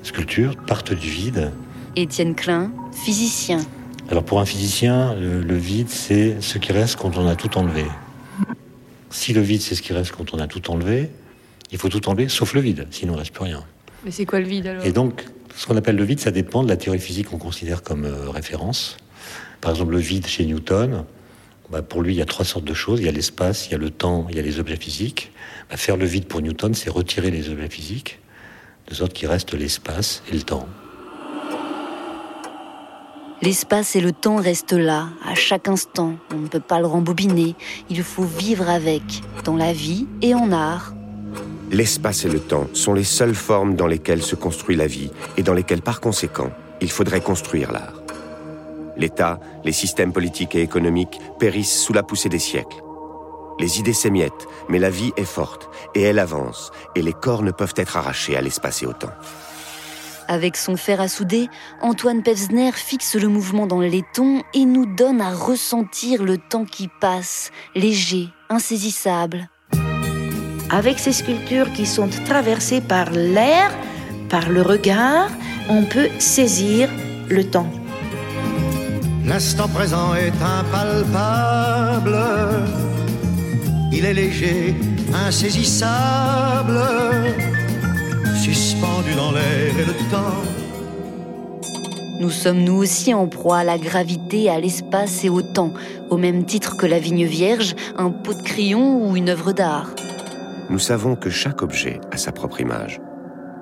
sculptures 0.04 0.58
partent 0.68 0.94
du 0.94 1.10
vide. 1.10 1.52
Étienne 1.96 2.36
Klein, 2.36 2.70
physicien. 2.92 3.60
Alors 4.10 4.26
pour 4.26 4.42
un 4.42 4.46
physicien, 4.46 5.16
le, 5.16 5.56
vide, 5.56 5.90
c'est 5.90 6.42
ce 6.42 6.58
qui 6.58 6.74
reste 6.74 6.98
quand 6.98 7.18
on 7.18 7.28
a 7.28 7.36
tout 7.36 7.58
enlevé. 7.58 7.86
Si 9.10 9.32
le 9.32 9.40
vide, 9.40 9.62
c'est 9.62 9.76
ce 9.76 9.82
qui 9.82 9.94
reste 9.94 10.12
quand 10.12 10.34
on 10.34 10.40
a 10.40 10.48
tout 10.48 10.70
enlevé, 10.70 11.10
il 11.72 11.78
faut 11.78 11.88
tout 11.88 12.08
enlever, 12.10 12.28
sauf 12.28 12.54
le 12.54 12.60
vide, 12.60 12.88
sinon 12.92 13.14
il 13.14 13.16
ne 13.16 13.20
reste 13.20 13.34
plus 13.34 13.46
rien. 13.46 13.64
Mais 14.04 14.12
c'est 14.12 14.26
quoi 14.26 14.40
le 14.40 14.46
vide 14.46 14.68
alors? 14.68 14.86
Et 14.86 14.92
donc, 14.92 15.26
Ce 15.56 15.66
qu'on 15.66 15.78
appelle 15.78 15.96
le 15.96 16.04
vide, 16.04 16.20
ça 16.20 16.32
dépend 16.32 16.64
de 16.64 16.68
la 16.68 16.76
théorie 16.76 17.00
physique 17.00 17.30
qu'on 17.30 17.38
considère 17.38 17.82
comme 17.82 18.04
euh, 18.04 18.30
référence. 18.30 18.98
Par 19.62 19.72
exemple, 19.72 19.94
le 19.94 20.00
vide 20.00 20.28
chez 20.28 20.46
Newton, 20.46 21.06
bah, 21.70 21.82
pour 21.82 22.02
lui, 22.02 22.14
il 22.14 22.18
y 22.18 22.22
a 22.22 22.26
trois 22.26 22.46
sortes 22.46 22.66
de 22.66 22.74
choses. 22.74 23.00
Il 23.00 23.06
y 23.06 23.10
a 23.10 23.12
l'espace, 23.12 23.68
il 23.68 23.72
y 23.72 23.76
a 23.76 23.78
le 23.78 23.90
temps, 23.90 24.28
il 24.30 24.36
y 24.36 24.40
a 24.40 24.42
les 24.42 24.60
objets 24.60 24.78
physiques. 24.78 25.32
Bah, 25.70 25.78
faire 25.78 25.98
le 25.98 26.06
vide 26.06 26.26
pour 26.26 26.42
Newton, 26.42 26.74
c'est 26.74 26.90
retirer 26.90 27.32
les 27.32 27.50
objets 27.50 27.70
physiques, 27.70 28.20
de 28.88 28.96
sorte 28.96 29.14
qu'il 29.14 29.28
reste 29.28 29.54
l'espace 29.54 30.24
et 30.30 30.34
le 30.34 30.44
temps. 30.44 30.68
L'espace 33.42 33.96
et 33.96 34.02
le 34.02 34.12
temps 34.12 34.38
restent 34.38 34.74
là, 34.74 35.10
à 35.26 35.36
chaque 35.36 35.68
instant. 35.68 36.16
On 36.34 36.38
ne 36.38 36.48
peut 36.48 36.60
pas 36.60 36.80
le 36.80 36.86
rembobiner. 36.86 37.56
Il 37.90 38.02
faut 38.02 38.24
vivre 38.24 38.70
avec, 38.70 39.04
dans 39.44 39.56
la 39.56 39.74
vie 39.74 40.08
et 40.22 40.34
en 40.34 40.52
art. 40.52 40.94
L'espace 41.72 42.26
et 42.26 42.30
le 42.30 42.40
temps 42.40 42.68
sont 42.74 42.94
les 42.94 43.04
seules 43.04 43.36
formes 43.36 43.76
dans 43.76 43.88
lesquelles 43.88 44.22
se 44.22 44.36
construit 44.36 44.76
la 44.76 44.88
vie 44.88 45.10
et 45.36 45.44
dans 45.44 45.54
lesquelles, 45.54 45.82
par 45.82 46.00
conséquent, 46.00 46.52
il 46.80 46.90
faudrait 46.90 47.22
construire 47.22 47.72
l'art. 47.72 48.05
L'État, 48.98 49.40
les 49.64 49.72
systèmes 49.72 50.14
politiques 50.14 50.56
et 50.56 50.62
économiques 50.62 51.20
périssent 51.40 51.80
sous 51.80 51.94
la 51.94 52.04
poussée 52.04 52.30
des 52.30 52.40
siècles. 52.40 52.82
Les 53.60 53.80
idées 53.80 53.94
s'émiettent, 53.94 54.48
mais 54.70 54.80
la 54.80 54.90
vie 54.90 55.14
est 55.16 55.24
forte, 55.24 55.70
et 55.94 56.02
elle 56.02 56.20
avance, 56.20 56.72
et 56.96 57.02
les 57.02 57.14
corps 57.14 57.42
ne 57.42 57.52
peuvent 57.52 57.74
être 57.78 57.98
arrachés 57.98 58.36
à 58.36 58.42
l'espace 58.42 58.84
et 58.84 58.86
au 58.86 58.94
temps. 58.94 59.14
Avec 60.28 60.58
son 60.58 60.76
fer 60.76 61.00
à 61.02 61.08
souder, 61.08 61.50
Antoine 61.82 62.24
Pevsner 62.24 62.72
fixe 62.72 63.16
le 63.16 63.28
mouvement 63.28 63.68
dans 63.68 63.80
le 63.80 63.88
laiton 63.88 64.42
et 64.54 64.66
nous 64.66 64.86
donne 64.86 65.22
à 65.22 65.34
ressentir 65.34 66.24
le 66.24 66.38
temps 66.38 66.66
qui 66.66 66.90
passe, 67.00 67.52
léger, 67.76 68.30
insaisissable. 68.50 69.50
Avec 70.72 70.98
ces 70.98 71.14
sculptures 71.14 71.72
qui 71.74 71.86
sont 71.86 72.10
traversées 72.26 72.82
par 72.82 73.12
l'air, 73.12 73.72
par 74.30 74.50
le 74.50 74.64
regard, 74.64 75.30
on 75.70 75.84
peut 75.84 76.10
saisir 76.18 76.90
le 77.30 77.44
temps. 77.44 77.70
L'instant 79.28 79.68
présent 79.68 80.14
est 80.16 80.34
impalpable, 80.42 82.18
il 83.92 84.06
est 84.06 84.14
léger, 84.14 84.76
insaisissable 85.14 86.80
suspendu 88.46 89.16
dans 89.16 89.32
l'air 89.32 89.74
et 89.80 89.86
le 89.86 89.94
temps. 90.12 90.44
Nous 92.20 92.30
sommes 92.30 92.60
nous 92.60 92.76
aussi 92.76 93.12
en 93.12 93.28
proie 93.28 93.58
à 93.58 93.64
la 93.64 93.80
gravité, 93.80 94.52
à 94.52 94.60
l'espace 94.60 95.24
et 95.26 95.30
au 95.30 95.42
temps, 95.42 95.74
au 96.12 96.18
même 96.18 96.46
titre 96.46 96.78
que 96.78 96.86
la 96.86 97.00
vigne 97.00 97.26
vierge, 97.26 97.76
un 97.98 98.12
pot 98.12 98.36
de 98.36 98.44
crayon 98.44 99.10
ou 99.10 99.16
une 99.16 99.30
œuvre 99.30 99.52
d'art. 99.52 99.90
Nous 100.70 100.78
savons 100.78 101.16
que 101.16 101.32
chaque 101.32 101.64
objet 101.64 102.00
a 102.12 102.18
sa 102.18 102.32
propre 102.32 102.62
image. 102.62 103.02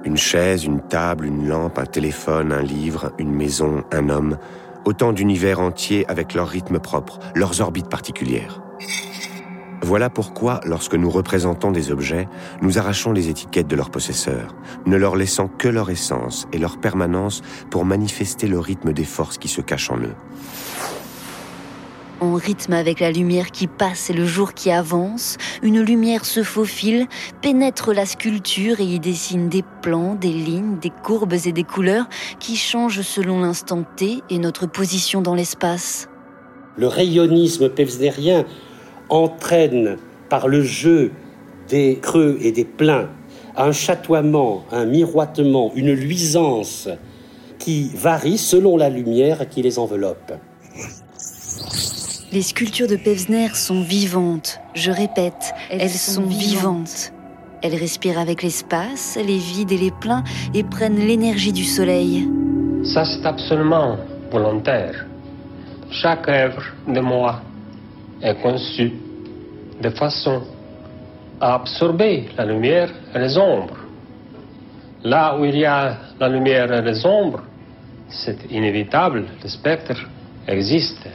Une 0.04 0.18
chaise, 0.18 0.66
une 0.66 0.82
table, 0.82 1.26
une 1.26 1.48
lampe, 1.48 1.80
un 1.80 1.86
téléphone, 1.86 2.52
un 2.52 2.62
livre, 2.62 3.14
une 3.18 3.32
maison, 3.32 3.84
un 3.94 4.10
homme, 4.10 4.38
autant 4.86 5.14
d'univers 5.14 5.60
entiers 5.60 6.06
avec 6.10 6.34
leur 6.34 6.48
rythme 6.48 6.80
propre, 6.80 7.20
leurs 7.36 7.62
orbites 7.62 7.90
particulières. 7.90 8.62
Voilà 9.82 10.10
pourquoi, 10.10 10.62
lorsque 10.66 10.96
nous 10.96 11.10
représentons 11.10 11.72
des 11.72 11.92
objets, 11.92 12.30
nous 12.62 12.80
arrachons 12.80 13.12
les 13.12 13.28
étiquettes 13.28 13.68
de 13.68 13.76
leurs 13.76 13.92
possesseurs, 13.92 14.56
ne 14.86 14.96
leur 14.96 15.18
laissant 15.18 15.50
que 15.50 15.68
leur 15.68 15.90
essence 15.90 16.48
et 16.54 16.58
leur 16.58 16.80
permanence 16.80 17.42
pour 17.70 17.84
manifester 17.84 18.48
le 18.48 18.60
rythme 18.60 18.94
des 18.94 19.04
forces 19.04 19.38
qui 19.38 19.50
se 19.50 19.60
cachent 19.60 19.92
en 19.92 19.98
eux. 19.98 20.16
En 22.24 22.36
rythme 22.36 22.72
avec 22.72 23.02
la 23.02 23.12
lumière 23.12 23.52
qui 23.52 23.68
passe 23.68 24.10
et 24.10 24.14
le 24.14 24.26
jour 24.26 24.54
qui 24.54 24.72
avance, 24.72 25.36
une 25.62 25.82
lumière 25.82 26.24
se 26.24 26.42
faufile, 26.42 27.08
pénètre 27.42 27.92
la 27.92 28.06
sculpture 28.06 28.80
et 28.80 28.86
y 28.86 28.98
dessine 28.98 29.50
des 29.50 29.62
plans, 29.82 30.16
des 30.16 30.32
lignes, 30.32 30.80
des 30.80 30.90
courbes 30.90 31.34
et 31.34 31.52
des 31.52 31.66
couleurs 31.66 32.06
qui 32.40 32.56
changent 32.56 33.02
selon 33.02 33.42
l'instant 33.42 33.84
T 33.98 34.22
et 34.30 34.40
notre 34.40 34.68
position 34.68 35.22
dans 35.22 35.36
l'espace. 35.36 36.08
Le 36.78 36.88
rayonnisme 36.88 37.68
pevsnerien 37.68 38.46
entraîne 39.10 39.98
par 40.30 40.48
le 40.48 40.64
jeu 40.64 41.12
des 41.68 42.00
creux 42.02 42.38
et 42.40 42.54
des 42.54 42.64
pleins 42.64 43.10
un 43.58 43.74
chatoiement, 43.74 44.64
un 44.72 44.86
miroitement, 44.86 45.74
une 45.76 45.92
luisance 45.92 46.88
qui 47.60 47.92
varie 47.94 48.38
selon 48.38 48.78
la 48.78 48.90
lumière 48.90 49.50
qui 49.50 49.62
les 49.62 49.78
enveloppe. 49.78 50.32
Les 52.34 52.42
sculptures 52.42 52.88
de 52.88 52.96
Pevsner 52.96 53.50
sont 53.50 53.82
vivantes, 53.82 54.60
je 54.74 54.90
répète, 54.90 55.54
elles, 55.70 55.88
sont, 55.88 56.26
vivantes. 56.26 57.14
Elles 57.62 57.76
respirent 57.76 58.18
avec 58.18 58.42
l'espace, 58.42 59.20
les 59.24 59.38
vides 59.38 59.72
et 59.72 59.78
les 59.78 59.92
pleins, 59.92 60.24
et 60.56 60.64
prennent 60.64 60.98
l'énergie 60.98 61.54
du 61.54 61.64
soleil. 61.64 62.28
Ça, 62.86 63.06
c'est 63.06 63.24
absolument 63.24 63.98
volontaire. 64.32 65.06
Chaque 65.92 66.28
œuvre 66.28 66.64
de 66.88 67.02
moi 67.02 67.40
est 68.24 68.42
conçu 68.42 68.94
de 69.80 69.90
façon 69.92 70.42
à 71.40 71.54
absorber 71.54 72.30
la 72.36 72.46
lumière 72.46 72.90
et 73.14 73.20
les 73.20 73.38
ombres. 73.38 73.78
Là 75.04 75.38
où 75.38 75.46
il 75.46 75.60
y 75.60 75.66
a 75.66 75.98
la 76.20 76.30
lumière 76.30 76.74
et 76.74 76.82
les 76.82 77.06
ombres, 77.06 77.44
c'est 78.10 78.50
inévitable, 78.50 79.24
le 79.44 79.50
spectre 79.50 80.10
existe. 80.48 81.08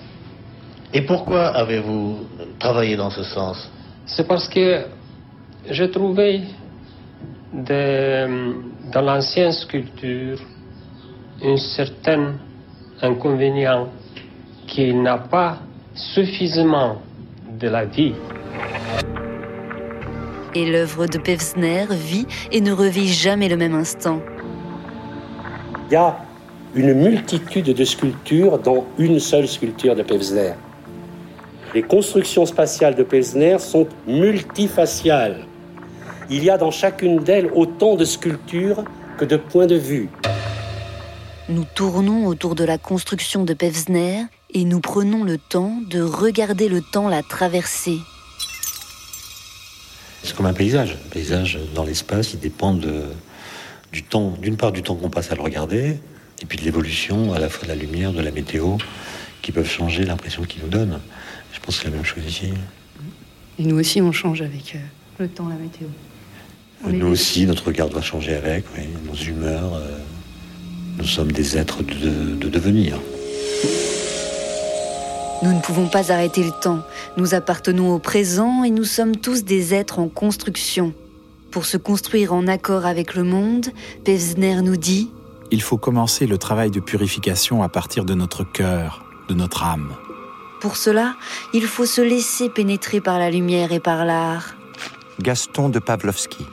Et 0.95 1.03
pourquoi 1.03 1.49
avez-vous 1.49 2.21
travaillé 2.59 2.97
dans 2.97 3.11
ce 3.11 3.23
sens? 3.23 3.71
C'est 4.07 4.27
parce 4.27 4.49
que 4.49 4.87
j'ai 5.69 5.91
trouvé 5.91 6.43
dans 7.53 9.03
l'ancienne 9.03 9.53
sculpture 9.53 10.39
un 11.43 11.57
certain 11.57 12.35
inconvénient 13.03 13.89
qu'il 14.67 15.03
n'a 15.03 15.19
pas 15.19 15.59
suffisamment 15.95 17.03
de 17.61 17.69
la 17.69 17.85
vie. 17.85 18.15
Et 20.55 20.71
l'œuvre 20.71 21.07
de 21.07 21.19
Pevsner 21.19 21.87
vit 21.91 22.27
et 22.51 22.63
ne 22.63 22.73
revit 22.73 23.09
jamais 23.09 23.49
le 23.49 23.57
même 23.57 23.75
instant. 23.75 24.21
Il 25.91 25.93
y 25.93 25.97
a 25.97 26.17
une 26.75 26.95
multitude 26.95 27.75
de 27.75 27.85
sculptures 27.85 28.59
dans 28.59 28.87
une 28.99 29.19
seule 29.21 29.47
sculpture 29.47 29.95
de 29.95 30.03
Pevsner. 30.03 30.53
Les 31.75 31.83
constructions 31.83 32.47
spatiales 32.47 32.95
de 32.95 33.03
Pevsner 33.03 33.59
sont 33.59 33.87
multifaciales. 34.07 35.45
Il 36.31 36.43
y 36.43 36.51
a 36.51 36.57
dans 36.57 36.71
chacune 36.71 37.23
d'elles 37.23 37.51
autant 37.55 37.95
de 37.95 38.05
sculptures 38.05 38.85
que 39.19 39.25
de 39.25 39.37
points 39.37 39.67
de 39.67 39.77
vue. 39.77 40.09
Nous 41.51 41.65
tournons 41.75 42.27
autour 42.27 42.55
de 42.55 42.65
la 42.65 42.79
construction 42.79 43.45
de 43.45 43.53
Pevsner 43.53 44.25
et 44.55 44.65
nous 44.65 44.81
prenons 44.81 45.25
le 45.25 45.37
temps 45.37 45.79
de 45.91 46.01
regarder 46.01 46.69
le 46.69 46.81
temps 46.81 47.09
la 47.09 47.23
traverser. 47.23 47.99
C'est 50.23 50.35
comme 50.35 50.47
un 50.47 50.55
paysage. 50.55 50.97
Un 51.07 51.11
paysage 51.11 51.59
dans 51.75 51.85
l'espace, 51.85 52.33
il 52.33 52.41
dépend 52.41 52.73
de, 52.73 53.03
du 53.93 54.03
temps, 54.03 54.35
d'une 54.41 54.57
part 54.57 54.73
du 54.73 54.83
temps 54.83 54.95
qu'on 54.95 55.11
passe 55.11 55.33
à 55.33 55.35
le 55.35 55.43
regarder, 55.43 55.99
et 56.43 56.47
puis 56.47 56.59
de 56.59 56.65
l'évolution 56.65 57.33
à 57.33 57.39
la 57.39 57.49
fois 57.49 57.65
de 57.65 57.69
la 57.69 57.75
lumière, 57.75 58.13
de 58.13 58.23
la 58.23 58.31
météo, 58.31 58.77
qui 59.43 59.53
peuvent 59.53 59.69
changer 59.69 60.05
l'impression 60.05 60.43
qu'il 60.43 60.63
nous 60.63 60.69
donne. 60.69 61.01
Je 61.53 61.61
pense 61.61 61.77
que 61.77 61.83
c'est 61.83 61.91
la 61.91 61.97
même 61.97 62.05
chose 62.05 62.25
ici. 62.27 62.53
Et 63.59 63.65
nous 63.65 63.79
aussi, 63.79 64.01
on 64.01 64.13
change 64.13 64.43
avec 64.43 64.75
euh, 64.75 64.79
le 65.19 65.29
temps, 65.29 65.49
la 65.49 65.57
météo. 65.57 65.89
nous 66.87 67.07
aussi, 67.09 67.47
notre 67.47 67.67
regard 67.67 67.89
doit 67.89 68.03
changer 68.03 68.35
avec, 68.35 68.65
nos 69.05 69.15
humeurs. 69.15 69.75
Euh, 69.75 69.99
nous 70.99 71.07
sommes 71.07 71.33
des 71.33 71.57
êtres 71.57 71.83
de, 71.83 72.35
de 72.35 72.49
devenir. 72.49 72.99
Nous 75.43 75.53
ne 75.53 75.61
pouvons 75.61 75.87
pas 75.87 76.11
arrêter 76.11 76.43
le 76.43 76.51
temps. 76.51 76.83
Nous 77.17 77.35
appartenons 77.35 77.95
au 77.95 77.99
présent 78.01 78.65
et 78.65 78.71
nous 78.71 78.85
sommes 78.85 79.17
tous 79.17 79.45
des 79.45 79.73
êtres 79.75 80.01
en 80.01 80.09
construction. 80.09 80.93
Pour 81.51 81.65
se 81.65 81.77
construire 81.77 82.35
en 82.35 82.47
accord 82.47 82.87
avec 82.87 83.15
le 83.15 83.23
monde, 83.25 83.69
Pevsner 84.05 84.61
nous 84.63 84.77
dit 84.77 85.11
Il 85.51 85.63
faut 85.63 85.79
commencer 85.79 86.27
le 86.27 86.39
travail 86.39 86.71
de 86.71 86.81
purification 86.81 87.63
à 87.63 87.69
partir 87.69 88.05
de 88.05 88.15
notre 88.15 88.45
cœur, 88.45 89.05
de 89.29 89.35
notre 89.35 89.63
âme. 89.63 89.95
Pour 90.61 90.77
cela, 90.77 91.15
il 91.53 91.67
faut 91.67 91.87
se 91.87 92.01
laisser 92.01 92.49
pénétrer 92.49 93.01
par 93.01 93.19
la 93.19 93.31
lumière 93.31 93.73
et 93.73 93.81
par 93.81 94.05
l'art. 94.05 94.55
Gaston 95.21 95.69
de 95.69 95.79
Pavlovski. 95.79 96.47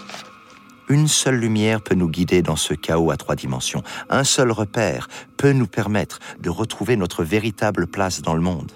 Une 0.87 1.07
seule 1.07 1.37
lumière 1.37 1.81
peut 1.81 1.95
nous 1.95 2.09
guider 2.09 2.43
dans 2.43 2.55
ce 2.55 2.75
chaos 2.75 3.09
à 3.09 3.17
trois 3.17 3.35
dimensions. 3.35 3.81
Un 4.09 4.23
seul 4.23 4.51
repère 4.51 5.07
peut 5.37 5.51
nous 5.51 5.65
permettre 5.65 6.19
de 6.39 6.49
retrouver 6.51 6.95
notre 6.95 7.23
véritable 7.23 7.87
place 7.87 8.21
dans 8.21 8.35
le 8.35 8.41
monde. 8.41 8.71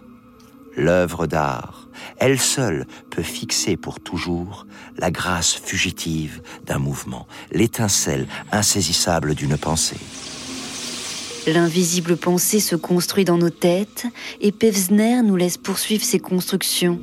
L'œuvre 0.76 1.28
d'art, 1.28 1.88
elle 2.18 2.40
seule, 2.40 2.88
peut 3.12 3.24
fixer 3.24 3.78
pour 3.78 4.00
toujours 4.00 4.66
la 4.98 5.12
grâce 5.12 5.54
fugitive 5.54 6.42
d'un 6.66 6.80
mouvement, 6.80 7.28
l'étincelle 7.52 8.28
insaisissable 8.52 9.36
d'une 9.36 9.58
pensée. 9.58 10.00
L'invisible 11.54 12.16
pensée 12.16 12.60
se 12.60 12.76
construit 12.76 13.26
dans 13.26 13.38
nos 13.38 13.50
têtes 13.50 14.06
et 14.40 14.52
Pevsner 14.52 15.24
nous 15.24 15.36
laisse 15.36 15.58
poursuivre 15.58 16.04
ses 16.04 16.20
constructions. 16.20 17.00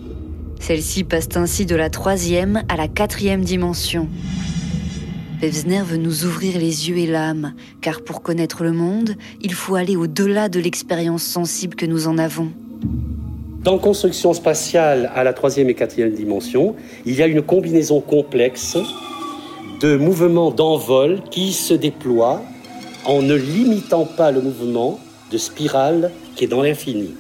Celles-ci 0.60 1.02
passent 1.02 1.36
ainsi 1.36 1.66
de 1.66 1.74
la 1.74 1.90
troisième 1.90 2.62
à 2.68 2.76
la 2.76 2.86
quatrième 2.86 3.42
dimension. 3.42 4.08
Pevsner 5.40 5.82
veut 5.82 5.96
nous 5.96 6.24
ouvrir 6.26 6.58
les 6.58 6.88
yeux 6.88 6.98
et 6.98 7.06
l'âme, 7.06 7.54
car 7.80 8.02
pour 8.02 8.22
connaître 8.22 8.62
le 8.62 8.72
monde, 8.72 9.16
il 9.40 9.52
faut 9.52 9.74
aller 9.74 9.96
au-delà 9.96 10.48
de 10.48 10.60
l'expérience 10.60 11.24
sensible 11.24 11.74
que 11.74 11.86
nous 11.86 12.06
en 12.06 12.16
avons. 12.16 12.52
Dans 13.64 13.78
construction 13.78 14.32
spatiale 14.32 15.10
à 15.14 15.24
la 15.24 15.32
troisième 15.32 15.70
et 15.70 15.74
quatrième 15.74 16.12
dimension, 16.12 16.76
il 17.04 17.16
y 17.16 17.22
a 17.22 17.26
une 17.26 17.42
combinaison 17.42 18.00
complexe 18.00 18.76
de 19.80 19.96
mouvements 19.96 20.52
d'envol 20.52 21.20
qui 21.30 21.52
se 21.52 21.74
déploient 21.74 22.42
en 23.06 23.22
ne 23.22 23.34
limitant 23.34 24.04
pas 24.04 24.30
le 24.30 24.40
mouvement 24.40 25.00
de 25.30 25.38
spirale 25.38 26.10
qui 26.34 26.44
est 26.44 26.48
dans 26.48 26.62
l'infini. 26.62 27.14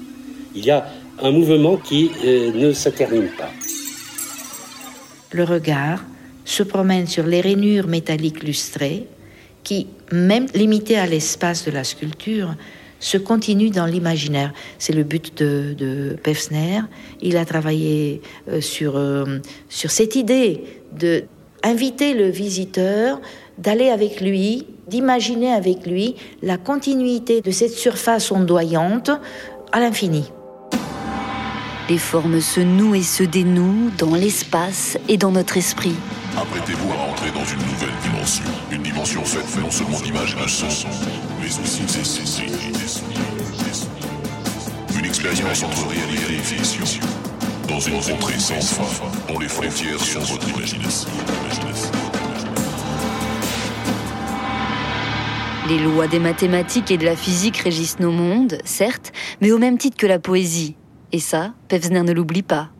Il 0.54 0.64
y 0.64 0.70
a 0.70 0.86
un 1.22 1.30
mouvement 1.30 1.76
qui 1.76 2.10
euh, 2.24 2.52
ne 2.52 2.72
se 2.72 2.88
termine 2.88 3.28
pas. 3.38 3.50
Le 5.32 5.44
regard 5.44 6.04
se 6.44 6.62
promène 6.62 7.06
sur 7.06 7.26
les 7.26 7.40
rainures 7.40 7.86
métalliques 7.86 8.42
lustrées 8.42 9.06
qui, 9.62 9.86
même 10.12 10.46
limitées 10.54 10.98
à 10.98 11.06
l'espace 11.06 11.64
de 11.64 11.70
la 11.70 11.84
sculpture, 11.84 12.54
se 12.98 13.18
continue 13.18 13.70
dans 13.70 13.86
l'imaginaire. 13.86 14.52
C'est 14.78 14.92
le 14.92 15.02
but 15.02 15.36
de, 15.38 15.74
de, 15.76 16.16
Pefsner. 16.22 16.80
Il 17.20 17.36
a 17.36 17.44
travaillé 17.44 18.22
euh, 18.48 18.60
sur, 18.60 18.96
euh, 18.96 19.38
sur 19.68 19.90
cette 19.90 20.16
idée 20.16 20.62
de 20.98 21.24
inviter 21.62 22.14
le 22.14 22.28
visiteur, 22.28 23.20
d'aller 23.58 23.88
avec 23.88 24.20
lui, 24.20 24.66
d'imaginer 24.86 25.52
avec 25.52 25.86
lui 25.86 26.16
la 26.42 26.58
continuité 26.58 27.40
de 27.40 27.50
cette 27.50 27.72
surface 27.72 28.30
ondoyante 28.30 29.10
à 29.72 29.80
l'infini. 29.80 30.30
Les 31.88 31.98
formes 31.98 32.40
se 32.40 32.60
nouent 32.60 32.96
et 32.96 33.02
se 33.02 33.22
dénouent 33.22 33.90
dans 33.96 34.14
l'espace 34.14 34.98
et 35.08 35.16
dans 35.16 35.30
notre 35.30 35.56
esprit. 35.56 35.94
Apprêtez-vous 36.36 36.92
à 36.92 37.10
entrer 37.10 37.30
dans 37.30 37.44
une 37.44 37.60
nouvelle 37.60 37.94
dimension. 38.02 38.44
Une 38.72 38.82
dimension 38.82 39.24
faite 39.24 39.62
non 39.62 39.70
seulement 39.70 40.00
d'images 40.00 40.36
et 40.38 40.44
de 40.44 40.48
sons, 40.48 40.88
mais 41.40 41.46
aussi 41.46 41.82
d'esprits. 41.82 42.52
Une 44.98 45.04
expérience 45.04 45.62
entre 45.62 45.86
réalité 45.88 46.34
et 46.34 46.38
fiction. 46.38 47.00
Dans 47.68 47.80
une 47.80 48.00
contrée 48.00 48.38
sans 48.38 48.60
fin, 48.60 49.08
dont 49.28 49.38
les 49.38 49.48
frontières 49.48 50.00
sont 50.00 50.20
votre 50.20 50.48
imagination. 50.48 51.08
Les 55.68 55.78
lois 55.80 56.06
des 56.06 56.20
mathématiques 56.20 56.92
et 56.92 56.96
de 56.96 57.04
la 57.04 57.16
physique 57.16 57.56
régissent 57.56 57.98
nos 57.98 58.12
mondes, 58.12 58.58
certes, 58.64 59.12
mais 59.40 59.50
au 59.50 59.58
même 59.58 59.78
titre 59.78 59.96
que 59.96 60.06
la 60.06 60.20
poésie. 60.20 60.76
Et 61.10 61.18
ça, 61.18 61.54
Pevsner 61.66 62.02
ne 62.02 62.12
l'oublie 62.12 62.44
pas. 62.44 62.70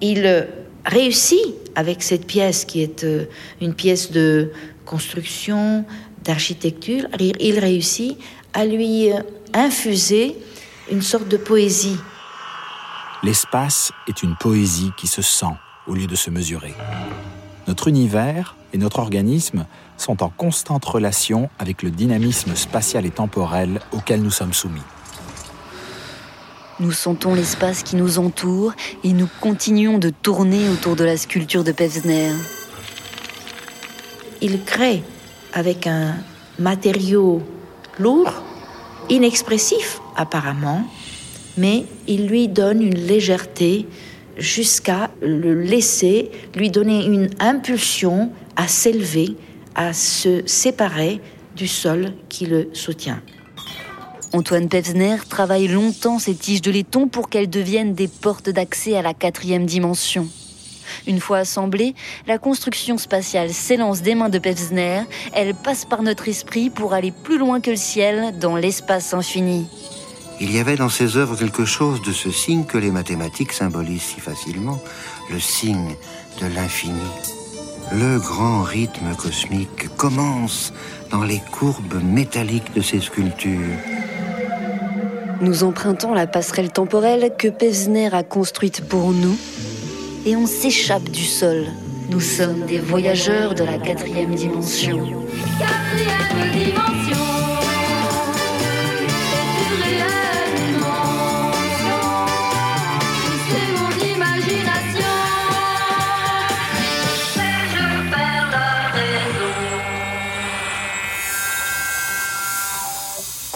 Il 0.00 0.46
réussit 0.84 1.54
avec 1.74 2.04
cette 2.04 2.24
pièce 2.24 2.64
qui 2.64 2.82
est 2.82 3.02
euh, 3.02 3.24
une 3.60 3.74
pièce 3.74 4.12
de 4.12 4.52
construction, 4.84 5.84
d'architecture, 6.22 7.04
il 7.18 7.58
réussit 7.58 8.16
à 8.52 8.64
lui 8.64 9.12
euh, 9.12 9.20
infuser 9.52 10.36
une 10.90 11.02
sorte 11.02 11.28
de 11.28 11.36
poésie. 11.36 11.98
L'espace 13.24 13.90
est 14.06 14.22
une 14.22 14.36
poésie 14.36 14.92
qui 14.96 15.08
se 15.08 15.22
sent 15.22 15.46
au 15.86 15.94
lieu 15.94 16.06
de 16.06 16.14
se 16.14 16.30
mesurer. 16.30 16.74
Notre 17.66 17.88
univers 17.88 18.56
et 18.72 18.78
notre 18.78 19.00
organisme 19.00 19.66
sont 19.98 20.22
en 20.22 20.30
constante 20.30 20.84
relation 20.84 21.50
avec 21.58 21.82
le 21.82 21.90
dynamisme 21.90 22.56
spatial 22.56 23.04
et 23.04 23.10
temporel 23.10 23.80
auquel 23.92 24.22
nous 24.22 24.30
sommes 24.30 24.54
soumis. 24.54 24.80
Nous 26.80 26.92
sentons 26.92 27.34
l'espace 27.34 27.82
qui 27.82 27.96
nous 27.96 28.18
entoure 28.18 28.72
et 29.02 29.12
nous 29.12 29.28
continuons 29.40 29.98
de 29.98 30.10
tourner 30.10 30.68
autour 30.68 30.94
de 30.94 31.04
la 31.04 31.16
sculpture 31.16 31.64
de 31.64 31.72
Pevsner. 31.72 32.30
Il 34.40 34.62
crée 34.62 35.02
avec 35.52 35.88
un 35.88 36.14
matériau 36.60 37.42
lourd, 37.98 38.32
inexpressif 39.10 40.00
apparemment, 40.16 40.84
mais 41.56 41.84
il 42.06 42.28
lui 42.28 42.46
donne 42.46 42.80
une 42.80 42.98
légèreté 42.98 43.86
jusqu'à 44.36 45.10
le 45.20 45.60
laisser, 45.60 46.30
lui 46.54 46.70
donner 46.70 47.04
une 47.04 47.30
impulsion 47.40 48.30
à 48.54 48.68
s'élever, 48.68 49.34
à 49.78 49.92
se 49.92 50.42
séparer 50.44 51.20
du 51.56 51.68
sol 51.68 52.12
qui 52.28 52.46
le 52.46 52.68
soutient. 52.72 53.22
Antoine 54.32 54.68
Pevsner 54.68 55.16
travaille 55.28 55.68
longtemps 55.68 56.18
ces 56.18 56.34
tiges 56.34 56.60
de 56.60 56.72
laiton 56.72 57.06
pour 57.06 57.30
qu'elles 57.30 57.48
deviennent 57.48 57.94
des 57.94 58.08
portes 58.08 58.50
d'accès 58.50 58.96
à 58.96 59.02
la 59.02 59.14
quatrième 59.14 59.64
dimension. 59.64 60.28
Une 61.06 61.20
fois 61.20 61.38
assemblée, 61.38 61.94
la 62.26 62.38
construction 62.38 62.98
spatiale 62.98 63.50
s'élance 63.50 64.02
des 64.02 64.16
mains 64.16 64.28
de 64.28 64.40
Pevsner, 64.40 65.02
elle 65.32 65.54
passe 65.54 65.84
par 65.84 66.02
notre 66.02 66.28
esprit 66.28 66.70
pour 66.70 66.92
aller 66.92 67.12
plus 67.12 67.38
loin 67.38 67.60
que 67.60 67.70
le 67.70 67.76
ciel 67.76 68.36
dans 68.38 68.56
l'espace 68.56 69.14
infini. 69.14 69.66
Il 70.40 70.52
y 70.52 70.58
avait 70.58 70.76
dans 70.76 70.88
ses 70.88 71.16
œuvres 71.16 71.36
quelque 71.36 71.64
chose 71.64 72.02
de 72.02 72.12
ce 72.12 72.32
signe 72.32 72.64
que 72.64 72.78
les 72.78 72.90
mathématiques 72.90 73.52
symbolisent 73.52 74.02
si 74.02 74.20
facilement, 74.20 74.80
le 75.30 75.38
signe 75.38 75.94
de 76.40 76.46
l'infini. 76.54 76.98
Le 77.92 78.18
grand 78.18 78.62
rythme 78.62 79.14
cosmique 79.16 79.88
commence 79.96 80.74
dans 81.10 81.22
les 81.22 81.40
courbes 81.52 82.02
métalliques 82.02 82.74
de 82.74 82.82
ses 82.82 83.00
sculptures. 83.00 83.76
Nous 85.40 85.64
empruntons 85.64 86.12
la 86.12 86.26
passerelle 86.26 86.70
temporelle 86.70 87.32
que 87.38 87.48
Pevsner 87.48 88.12
a 88.12 88.22
construite 88.22 88.86
pour 88.86 89.12
nous 89.12 89.36
et 90.26 90.36
on 90.36 90.46
s'échappe 90.46 91.08
du 91.08 91.24
sol. 91.24 91.64
Nous 92.10 92.20
sommes 92.20 92.66
des 92.66 92.78
voyageurs 92.78 93.54
de 93.54 93.64
la 93.64 93.78
quatrième 93.78 94.34
dimension. 94.34 94.98
Quatrième 95.58 96.52
dimension. 96.52 97.37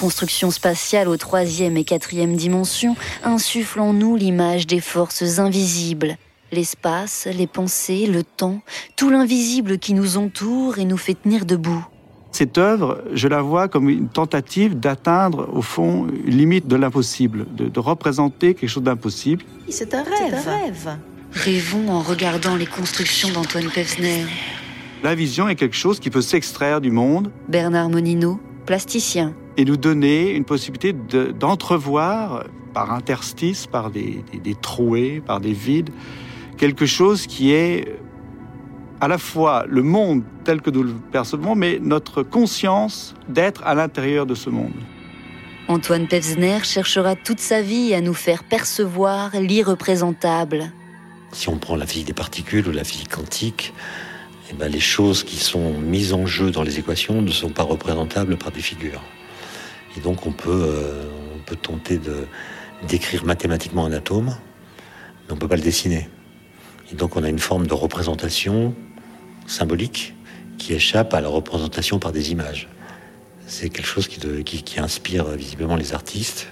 Construction 0.03 0.51
spatiale 0.51 1.07
aux 1.07 1.17
troisième 1.17 1.77
et 1.77 1.85
quatrième 1.85 2.35
dimensions 2.35 2.97
insuffle 3.23 3.79
en 3.79 3.93
nous 3.93 4.17
l'image 4.17 4.67
des 4.67 4.81
forces 4.81 5.39
invisibles. 5.39 6.17
L'espace, 6.51 7.29
les 7.33 7.47
pensées, 7.47 8.09
le 8.09 8.25
temps, 8.25 8.63
tout 8.97 9.11
l'invisible 9.11 9.79
qui 9.79 9.95
nous 9.95 10.17
entoure 10.17 10.81
et 10.81 10.85
nous 10.87 10.97
fait 10.97 11.15
tenir 11.15 11.47
debout. 11.47 11.87
Cette 12.33 12.59
œuvre, 12.59 13.05
je 13.13 13.29
la 13.29 13.43
vois 13.43 13.69
comme 13.69 13.89
une 13.89 14.09
tentative 14.09 14.75
d'atteindre, 14.75 15.49
au 15.53 15.63
fond, 15.63 16.09
une 16.27 16.37
limite 16.37 16.67
de 16.67 16.75
l'impossible, 16.75 17.47
de, 17.55 17.79
représenter 17.79 18.55
quelque 18.55 18.71
chose 18.71 18.83
d'impossible. 18.83 19.45
C'est 19.69 19.95
un 19.95 20.03
rêve. 20.03 20.35
Un 20.35 20.51
rêve. 20.51 20.97
Rêvons 21.31 21.91
en 21.91 22.01
regardant 22.01 22.57
les 22.57 22.67
constructions 22.67 23.31
d'Antoine 23.31 23.71
Pevsner. 23.71 24.25
La 25.05 25.15
vision 25.15 25.49
est 25.49 25.55
quelque 25.55 25.77
chose 25.77 26.01
qui 26.01 26.11
peut 26.11 26.23
s'extraire 26.23 26.81
du 26.81 26.91
monde. 26.91 27.31
Bernard 27.49 27.89
Monino, 27.89 28.41
plasticien 28.67 29.37
et 29.57 29.65
nous 29.65 29.77
donner 29.77 30.33
une 30.33 30.45
possibilité 30.45 30.93
d'entrevoir 30.93 32.45
par 32.73 32.93
interstices, 32.93 33.67
par 33.67 33.91
des, 33.91 34.25
des, 34.43 34.55
trouées, 34.55 35.23
par 35.25 35.41
des 35.41 35.53
vides, 35.53 35.91
quelque 36.57 36.87
chose 36.87 37.27
qui 37.27 37.53
est 37.53 37.99
à 39.01 39.09
la 39.09 39.19
fois 39.19 39.65
le 39.69 39.83
monde 39.83 40.23
tel 40.45 40.63
que 40.63 40.71
nous 40.71 40.83
le 40.85 40.95
percevons, 41.11 41.55
mais 41.55 41.79
notre 41.83 42.23
conscience 42.23 43.15
d'être 43.29 43.63
à 43.65 43.75
l'intérieur 43.75 44.27
de 44.27 44.35
ce 44.35 44.49
monde. 44.49 44.73
Antoine 45.69 46.07
Pevsner 46.07 46.59
cherchera 46.65 47.17
toute 47.17 47.41
sa 47.41 47.63
vie 47.63 47.95
à 47.95 48.01
nous 48.01 48.15
faire 48.15 48.45
percevoir 48.45 49.31
l'irreprésentable. 49.39 50.73
Si 51.33 51.49
on 51.49 51.57
prend 51.57 51.77
la 51.77 51.87
physique 51.87 52.09
des 52.09 52.13
particules 52.13 52.69
ou 52.69 52.73
la 52.73 52.85
physique 52.85 53.11
quantique, 53.11 53.73
eh 54.51 54.55
ben 54.55 54.71
les 54.71 54.81
choses 54.81 55.25
qui 55.25 55.37
sont 55.37 55.79
mises 55.79 56.13
en 56.13 56.27
jeu 56.27 56.51
dans 56.51 56.63
les 56.63 56.79
équations 56.79 57.23
ne 57.23 57.31
sont 57.31 57.49
pas 57.49 57.63
représentables 57.63 58.37
par 58.37 58.51
des 58.51 58.61
figures. 58.61 59.03
Et 59.97 60.01
donc 60.01 60.27
on 60.27 60.33
peut, 60.33 60.51
euh, 60.51 61.05
on 61.37 61.39
peut 61.41 61.57
tenter 61.57 61.99
de 61.99 62.27
d'écrire 62.89 63.25
mathématiquement 63.25 63.87
un 63.87 63.93
atome, 63.93 64.27
mais 64.27 65.33
on 65.33 65.35
ne 65.35 65.41
peut 65.41 65.49
pas 65.49 65.57
le 65.57 65.63
dessiner. 65.63 66.09
Et 66.91 66.95
donc 66.95 67.17
on 67.17 67.23
a 67.23 67.29
une 67.29 67.39
forme 67.39 67.67
de 67.67 67.75
représentation 67.75 68.75
symbolique 69.47 70.15
qui 70.59 70.75
échappe 70.75 71.15
à 71.15 71.21
la 71.21 71.29
représentation 71.29 71.99
par 71.99 72.13
des 72.13 72.33
images. 72.33 72.69
C'est 73.47 73.69
quelque 73.69 73.87
chose 73.87 74.09
qui, 74.09 74.81
inspire 74.81 75.25
visiblement 75.31 75.77
les 75.77 75.93
artistes. 75.93 76.49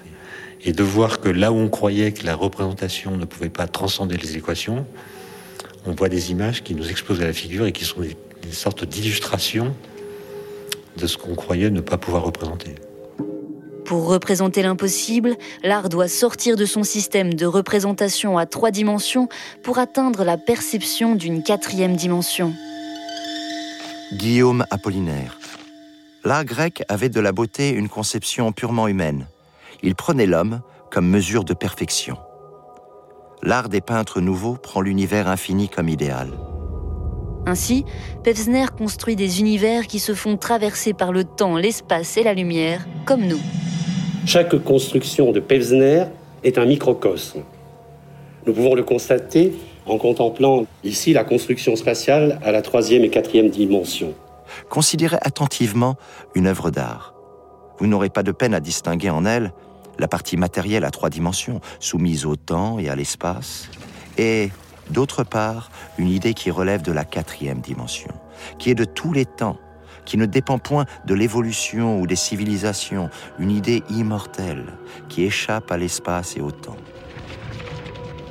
Et 0.63 0.73
de 0.73 0.83
voir 0.83 1.21
que 1.21 1.31
là 1.31 1.53
où 1.53 1.57
on 1.57 1.69
croyait 1.71 2.13
que 2.13 2.27
la 2.27 2.35
représentation 2.35 3.17
ne 3.17 3.25
pouvait 3.25 3.49
pas 3.49 3.67
transcender 3.67 4.17
les 4.19 4.37
équations, 4.37 4.87
on 5.87 5.93
voit 5.93 6.11
des 6.11 6.31
images 6.31 6.63
qui 6.63 6.75
nous 6.75 6.91
explosent 6.91 7.23
à 7.23 7.25
la 7.25 7.33
figure 7.33 7.65
et 7.65 7.73
qui 7.73 7.87
sont 7.87 8.03
des, 8.03 8.15
des 8.43 8.53
sortes 8.53 8.85
d'illustrations 8.85 9.75
de 10.99 11.07
ce 11.07 11.17
qu'on 11.17 11.35
croyait 11.35 11.71
ne 11.71 11.81
pas 11.81 11.97
pouvoir 11.97 12.25
représenter. 12.25 12.75
Pour 13.91 14.07
représenter 14.07 14.63
l'impossible, 14.63 15.37
l'art 15.65 15.89
doit 15.89 16.07
sortir 16.07 16.55
de 16.55 16.65
son 16.65 16.85
système 16.85 17.35
de 17.35 17.45
représentation 17.45 18.39
à 18.39 18.47
trois 18.47 18.71
dimensions 18.71 19.29
pour 19.65 19.81
atteindre 19.81 20.23
la 20.23 20.39
perception 20.39 21.17
d'une 21.17 21.43
quatrième 21.43 21.97
dimension. 21.97 22.55
Guillaume 24.13 24.65
Apollinaire. 24.71 25.41
L'art 26.25 26.45
grec 26.45 26.85
avait 26.89 27.09
de 27.09 27.19
la 27.19 27.33
beauté 27.33 27.71
une 27.71 27.89
conception 27.89 28.53
purement 28.53 28.87
humaine. 28.87 29.27
Il 29.83 29.97
prenait 29.97 30.27
l'homme 30.27 30.61
comme 30.93 31.09
mesure 31.09 31.43
de 31.43 31.53
perfection. 31.53 32.17
L'art 33.43 33.69
des 33.69 33.81
peintres 33.81 34.21
nouveaux 34.21 34.55
prend 34.55 34.83
l'univers 34.83 35.27
infini 35.27 35.69
comme 35.69 35.89
idéal. 35.89 36.31
Ainsi, 37.45 37.85
Pevsner 38.23 38.67
construit 38.79 39.17
des 39.17 39.41
univers 39.41 39.89
qui 39.89 39.99
se 39.99 40.15
font 40.15 40.37
traverser 40.37 40.93
par 40.93 41.11
le 41.11 41.25
temps, 41.25 41.57
l'espace 41.57 42.17
et 42.19 42.23
la 42.23 42.35
lumière, 42.35 42.87
comme 43.05 43.27
nous. 43.27 43.41
Chaque 44.27 44.57
construction 44.63 45.33
de 45.33 45.41
Pevsner 45.41 46.05
est 46.45 46.59
un 46.59 46.67
microcosme. 46.67 47.41
Nous 48.47 48.53
pouvons 48.53 48.75
le 48.75 48.83
constater 48.83 49.53
en 49.87 49.99
contemplant 49.99 50.67
ici 50.85 51.13
la 51.13 51.25
construction 51.25 51.75
spatiale 51.75 52.39
à 52.45 52.53
la 52.53 52.63
troisième 52.63 53.03
et 53.03 53.09
quatrième 53.09 53.49
dimension. 53.49 54.15
Considérez 54.69 55.19
attentivement 55.23 55.97
une 56.35 56.47
œuvre 56.47 56.71
d'art. 56.71 57.15
Vous 57.79 57.87
n'aurez 57.87 58.11
pas 58.11 58.23
de 58.23 58.31
peine 58.31 58.55
à 58.55 58.61
distinguer 58.61 59.11
en 59.11 59.25
elle 59.25 59.53
la 59.99 60.07
partie 60.07 60.37
matérielle 60.37 60.85
à 60.85 60.91
trois 60.91 61.11
dimensions, 61.11 61.61
soumise 61.79 62.27
au 62.27 62.37
temps 62.37 62.79
et 62.79 62.89
à 62.89 62.97
l'espace, 62.97 63.71
et 64.19 64.51
d'autre 64.91 65.25
part, 65.25 65.71
une 65.99 66.09
idée 66.09 66.35
qui 66.35 66.51
relève 66.51 66.83
de 66.83 66.93
la 66.93 67.05
quatrième 67.05 67.61
dimension, 67.61 68.11
qui 68.59 68.71
est 68.71 68.75
de 68.75 68.85
tous 68.85 69.13
les 69.13 69.27
temps, 69.27 69.59
qui 70.11 70.17
ne 70.17 70.27
dépend 70.27 70.59
point 70.59 70.87
de 71.07 71.15
l'évolution 71.15 72.01
ou 72.01 72.07
des 72.09 72.17
civilisations, 72.17 73.11
une 73.39 73.53
idée 73.53 73.85
immortelle 73.91 74.65
qui 75.09 75.23
échappe 75.23 75.71
à 75.71 75.77
l'espace 75.77 76.37
et 76.37 76.41
au 76.41 76.51
temps. 76.51 76.77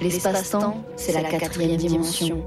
L'espace-temps, 0.02 0.84
c'est 0.98 1.14
la 1.14 1.24
quatrième 1.24 1.78
dimension. 1.78 2.44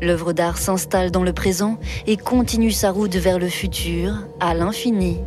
L'œuvre 0.00 0.32
d'art 0.32 0.58
s'installe 0.58 1.10
dans 1.10 1.24
le 1.24 1.32
présent 1.32 1.80
et 2.06 2.16
continue 2.16 2.70
sa 2.70 2.92
route 2.92 3.16
vers 3.16 3.40
le 3.40 3.48
futur, 3.48 4.28
à 4.38 4.54
l'infini. 4.54 5.18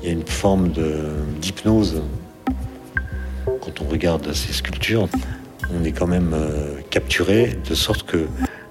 Il 0.00 0.06
y 0.06 0.10
a 0.10 0.12
une 0.12 0.26
forme 0.26 0.70
d'hypnose 1.40 2.00
quand 3.60 3.80
on 3.80 3.88
regarde 3.88 4.32
ces 4.34 4.52
sculptures, 4.52 5.08
on 5.74 5.82
est 5.82 5.90
quand 5.90 6.06
même 6.06 6.32
euh, 6.32 6.80
capturé 6.90 7.58
de 7.68 7.74
sorte 7.74 8.04
que 8.04 8.28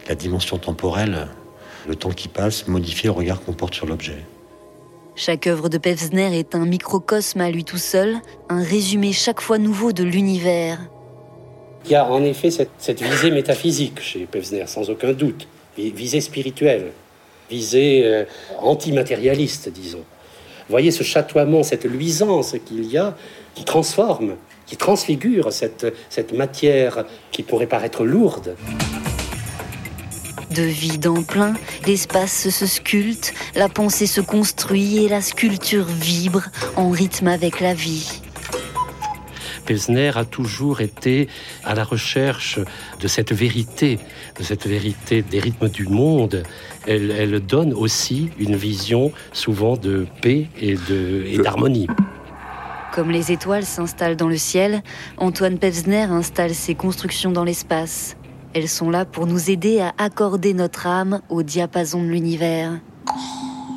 la 0.08 0.16
dimension 0.16 0.58
temporelle, 0.58 1.28
le 1.88 1.96
temps 1.96 2.12
qui 2.12 2.28
passe, 2.28 2.68
modifie 2.68 3.08
le 3.08 3.12
regard 3.12 3.42
qu'on 3.42 3.54
porte 3.54 3.74
sur 3.74 3.86
l'objet. 3.86 4.18
Chaque 5.16 5.48
œuvre 5.48 5.70
de 5.70 5.78
Pevsner 5.78 6.38
est 6.38 6.56
un 6.56 6.66
microcosme 6.66 7.42
à 7.42 7.52
lui 7.52 7.64
tout 7.64 7.78
seul, 7.78 8.18
un 8.50 8.64
résumé 8.64 9.12
chaque 9.12 9.42
fois 9.42 9.58
nouveau 9.58 9.92
de 9.92 10.04
l'univers. 10.04 10.80
Il 11.86 11.92
y 11.92 11.96
a 11.96 12.06
en 12.06 12.24
effet 12.24 12.50
cette, 12.52 13.02
visée 13.02 13.32
métaphysique 13.32 14.02
chez 14.02 14.26
Pevsner, 14.26 14.68
sans 14.68 14.90
aucun 14.90 15.14
doute, 15.14 15.48
visée 15.78 16.22
spirituelle, 16.22 16.92
visée 17.50 18.04
euh, 18.06 18.26
antimatérialiste, 18.60 19.70
disons. 19.70 20.04
Voyez 20.70 20.92
ce 20.92 21.04
chatoiement, 21.04 21.64
cette 21.64 21.86
luisance 21.86 22.56
qu'il 22.66 22.86
y 22.86 22.98
a, 22.98 23.16
qui 23.56 23.66
transforme 23.66 24.36
qui 24.72 24.78
transfigure 24.78 25.52
cette, 25.52 25.94
cette 26.10 26.32
matière 26.32 27.04
qui 27.34 27.44
pourrait 27.44 27.68
paraître 27.68 28.06
lourde. 28.06 28.56
De 30.56 30.64
vide 30.64 31.08
en 31.08 31.24
plein, 31.24 31.54
l'espace 31.88 32.50
se 32.50 32.66
sculpte, 32.66 33.34
la 33.56 33.70
pensée 33.70 34.06
se 34.06 34.20
construit 34.20 34.98
et 34.98 35.08
la 35.08 35.22
sculpture 35.22 35.86
vibre 35.86 36.44
en 36.76 36.90
rythme 36.90 37.28
avec 37.28 37.62
la 37.62 37.74
vie. 37.74 38.22
Pesner 39.66 40.12
a 40.18 40.26
toujours 40.26 40.82
été 40.82 41.30
à 41.64 41.74
la 41.74 41.86
recherche 41.86 42.60
de 43.00 43.08
cette 43.08 43.32
vérité, 43.32 43.98
de 44.38 44.44
cette 44.44 44.68
vérité 44.68 45.22
des 45.22 45.40
rythmes 45.40 45.70
du 45.70 45.88
monde. 45.88 46.44
Elle, 46.86 47.12
elle 47.12 47.40
donne 47.40 47.74
aussi 47.74 48.30
une 48.38 48.58
vision 48.58 49.14
souvent 49.32 49.78
de 49.78 50.06
paix 50.22 50.50
et 50.60 50.76
d'harmonie. 51.38 51.88
Comme 52.94 53.10
les 53.10 53.32
étoiles 53.32 53.66
s'installent 53.66 54.18
dans 54.18 54.28
le 54.28 54.38
ciel, 54.38 54.84
Antoine 55.16 55.58
Pevsner 55.58 56.04
installe 56.04 56.54
ses 56.54 56.76
constructions 56.76 57.32
dans 57.32 57.46
l'espace. 57.46 58.18
Elles 58.54 58.68
sont 58.68 58.90
là 58.90 59.06
pour 59.06 59.28
nous 59.28 59.50
aider 59.50 59.80
à 59.80 59.94
accorder 59.98 60.54
notre 60.54 60.88
âme 60.88 61.22
au 61.30 61.44
diapason 61.44 62.04
de 62.04 62.10
l'univers. 62.10 62.80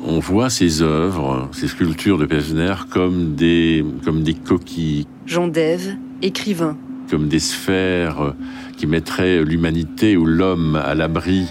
On 0.05 0.19
voit 0.19 0.49
ces 0.49 0.81
œuvres, 0.81 1.49
ces 1.51 1.67
sculptures 1.67 2.17
de 2.17 2.25
Pevsner 2.25 2.75
comme 2.91 3.35
des, 3.35 3.83
comme 4.03 4.23
des 4.23 4.33
coquilles. 4.33 5.07
Jean 5.25 5.47
Dève, 5.47 5.95
écrivain. 6.21 6.77
Comme 7.09 7.27
des 7.27 7.39
sphères 7.39 8.33
qui 8.77 8.87
mettraient 8.87 9.43
l'humanité 9.43 10.17
ou 10.17 10.25
l'homme 10.25 10.75
à 10.75 10.95
l'abri 10.95 11.47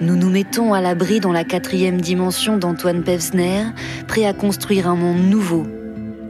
nous 0.00 0.14
nous 0.14 0.30
mettons 0.30 0.74
à 0.74 0.80
l'abri 0.80 1.18
dans 1.18 1.32
la 1.32 1.42
quatrième 1.42 2.00
dimension 2.00 2.56
d'Antoine 2.56 3.02
Pevsner, 3.02 3.64
prêt 4.06 4.26
à 4.26 4.32
construire 4.32 4.88
un 4.88 4.94
monde 4.94 5.28
nouveau, 5.28 5.66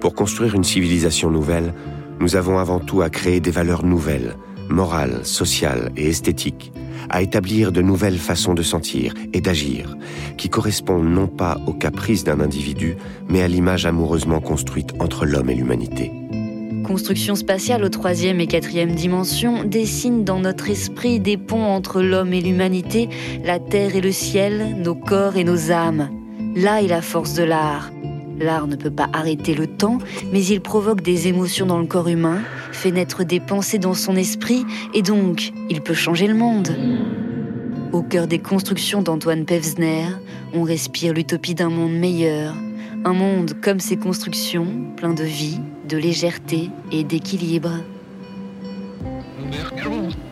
pour 0.01 0.15
construire 0.15 0.55
une 0.55 0.65
civilisation 0.65 1.31
nouvelle, 1.31 1.75
nous 2.21 2.37
avons 2.37 2.59
avant 2.59 2.79
tout 2.79 3.03
à 3.03 3.11
créer 3.11 3.41
des 3.41 3.51
valeurs 3.51 3.85
nouvelles, 3.85 4.37
morales, 4.71 5.25
sociales 5.25 5.93
et 5.97 6.09
esthétiques, 6.09 6.73
à 7.11 7.23
établir 7.23 7.73
de 7.73 7.83
nouvelles 7.83 8.19
façons 8.19 8.55
de 8.55 8.63
sentir 8.63 9.15
et 9.33 9.41
d'agir, 9.41 9.97
qui 10.37 10.49
correspondent 10.49 11.09
non 11.09 11.27
pas 11.27 11.59
aux 11.67 11.73
caprices 11.73 12.25
d'un 12.25 12.41
individu, 12.41 12.97
mais 13.29 13.43
à 13.43 13.49
l'image 13.49 13.87
amoureusement 13.87 14.41
construite 14.41 14.93
entre 14.99 15.25
l'homme 15.25 15.51
et 15.51 15.55
l'humanité. 15.55 16.13
Construction 16.85 17.35
spatiale 17.35 17.85
aux 17.85 17.91
troisième 17.91 18.41
et 18.41 18.47
quatrième 18.47 18.95
dimensions 18.95 19.65
dessine 19.65 20.25
dans 20.25 20.41
notre 20.41 20.71
esprit 20.71 21.21
des 21.21 21.37
ponts 21.37 21.67
entre 21.67 22.01
l'homme 22.01 22.33
et 22.33 22.41
l'humanité, 22.41 23.11
la 23.45 23.59
terre 23.59 23.95
et 23.95 24.01
le 24.01 24.13
ciel, 24.13 24.77
nos 24.83 24.95
corps 24.95 25.37
et 25.37 25.45
nos 25.45 25.71
âmes. 25.71 26.09
Là 26.57 26.83
est 26.83 26.89
la 26.89 27.03
force 27.03 27.35
de 27.35 27.43
l'art. 27.43 27.91
L'art 28.41 28.69
ne 28.69 28.77
peut 28.77 28.91
pas 28.91 29.09
arrêter 29.13 29.55
le 29.55 29.67
temps, 29.67 29.99
mais 30.33 30.45
il 30.45 30.61
provoque 30.61 31.03
des 31.03 31.27
émotions 31.29 31.67
dans 31.67 31.79
le 31.79 31.87
corps 31.87 32.09
humain, 32.09 32.41
fait 32.73 32.93
naître 32.93 33.25
des 33.25 33.41
pensées 33.41 33.79
dans 33.79 33.95
son 33.95 34.15
esprit, 34.17 34.65
et 34.95 35.03
donc 35.03 35.53
il 35.69 35.81
peut 35.81 35.95
changer 35.95 36.27
le 36.27 36.35
monde. 36.35 36.69
Au 37.93 38.03
cœur 38.03 38.27
des 38.27 38.39
constructions 38.39 39.03
d'Antoine 39.03 39.45
Pevsner, 39.45 40.05
on 40.55 40.63
respire 40.63 41.15
l'utopie 41.15 41.55
d'un 41.55 41.71
monde 41.71 41.95
meilleur, 41.95 42.55
un 43.05 43.13
monde 43.13 43.55
comme 43.61 43.81
ses 43.81 43.97
constructions, 43.97 44.67
plein 44.97 45.15
de 45.15 45.25
vie, 45.25 45.61
de 45.89 45.97
légèreté 45.97 46.71
et 46.93 47.03
d'équilibre. 47.05 47.73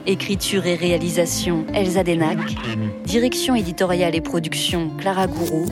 Écriture 0.06 0.66
et 0.66 0.76
réalisation 0.76 1.64
Elsa 1.74 2.04
Denac, 2.04 2.38
direction 3.04 3.54
éditoriale 3.54 4.14
et 4.14 4.20
production 4.20 4.90
Clara 4.98 5.26
Gourou, 5.26 5.66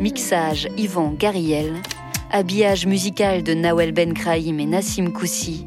Mixage 0.00 0.66
Yvan 0.78 1.14
Gariel. 1.18 1.74
Habillage 2.30 2.86
musical 2.86 3.42
de 3.42 3.52
Nawel 3.52 3.92
Ben 3.92 4.14
Kraïm 4.14 4.58
et 4.58 4.64
Nassim 4.64 5.10
Koussi. 5.12 5.66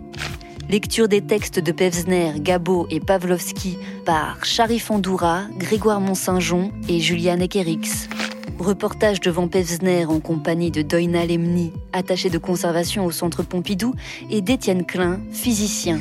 Lecture 0.68 1.08
des 1.08 1.22
textes 1.22 1.60
de 1.60 1.72
Pevsner, 1.72 2.32
Gabo 2.40 2.88
et 2.90 3.00
Pavlovski 3.00 3.78
par 4.06 4.44
Sharif 4.44 4.90
Andoura, 4.90 5.44
Grégoire 5.60 6.02
Mont-Saint-Jean 6.02 6.72
et 6.90 7.00
Juliane 7.00 7.44
Ekerix. 7.44 8.10
Reportage 8.58 9.20
devant 9.20 9.48
Pevsner 9.48 10.06
en 10.06 10.20
compagnie 10.20 10.72
de 10.72 10.82
Doina 10.82 11.28
Lemni, 11.28 11.72
attaché 11.92 12.32
de 12.32 12.40
conservation 12.40 13.06
au 13.06 13.12
Centre 13.12 13.44
Pompidou, 13.44 13.94
et 14.32 14.42
d'Étienne 14.42 14.84
Klein, 14.84 15.20
physicien. 15.32 16.00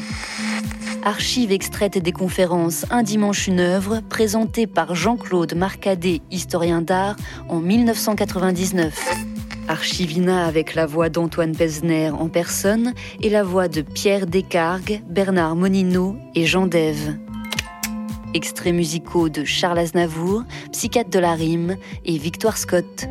Archives 1.04 1.50
extraites 1.50 1.98
des 1.98 2.12
conférences 2.12 2.86
Un 2.90 3.02
dimanche 3.02 3.48
une 3.48 3.58
œuvre, 3.58 4.00
présentée 4.08 4.68
par 4.68 4.94
Jean-Claude 4.94 5.54
Marcadet, 5.54 6.20
historien 6.30 6.80
d'art, 6.80 7.16
en 7.48 7.58
1999. 7.58 8.96
Archivina 9.66 10.46
avec 10.46 10.74
la 10.74 10.86
voix 10.86 11.08
d'Antoine 11.08 11.56
Pesner 11.56 12.10
en 12.10 12.28
personne 12.28 12.94
et 13.20 13.30
la 13.30 13.42
voix 13.42 13.66
de 13.66 13.82
Pierre 13.82 14.26
Descargues, 14.26 15.02
Bernard 15.08 15.56
Monino 15.56 16.16
et 16.36 16.46
Jean 16.46 16.66
Dève. 16.66 17.18
Extraits 18.34 18.74
musicaux 18.74 19.28
de 19.28 19.44
Charles 19.44 19.80
Aznavour, 19.80 20.44
Psychiatre 20.70 21.10
de 21.10 21.18
la 21.18 21.34
Rime 21.34 21.76
et 22.04 22.16
Victoire 22.16 22.56
Scott. 22.56 23.08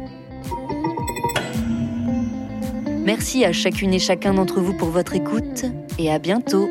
Merci 3.04 3.44
à 3.44 3.52
chacune 3.52 3.94
et 3.94 4.00
chacun 4.00 4.34
d'entre 4.34 4.62
vous 4.62 4.78
pour 4.78 4.90
votre 4.90 5.14
écoute 5.14 5.66
et 6.00 6.10
à 6.10 6.20
bientôt. 6.20 6.70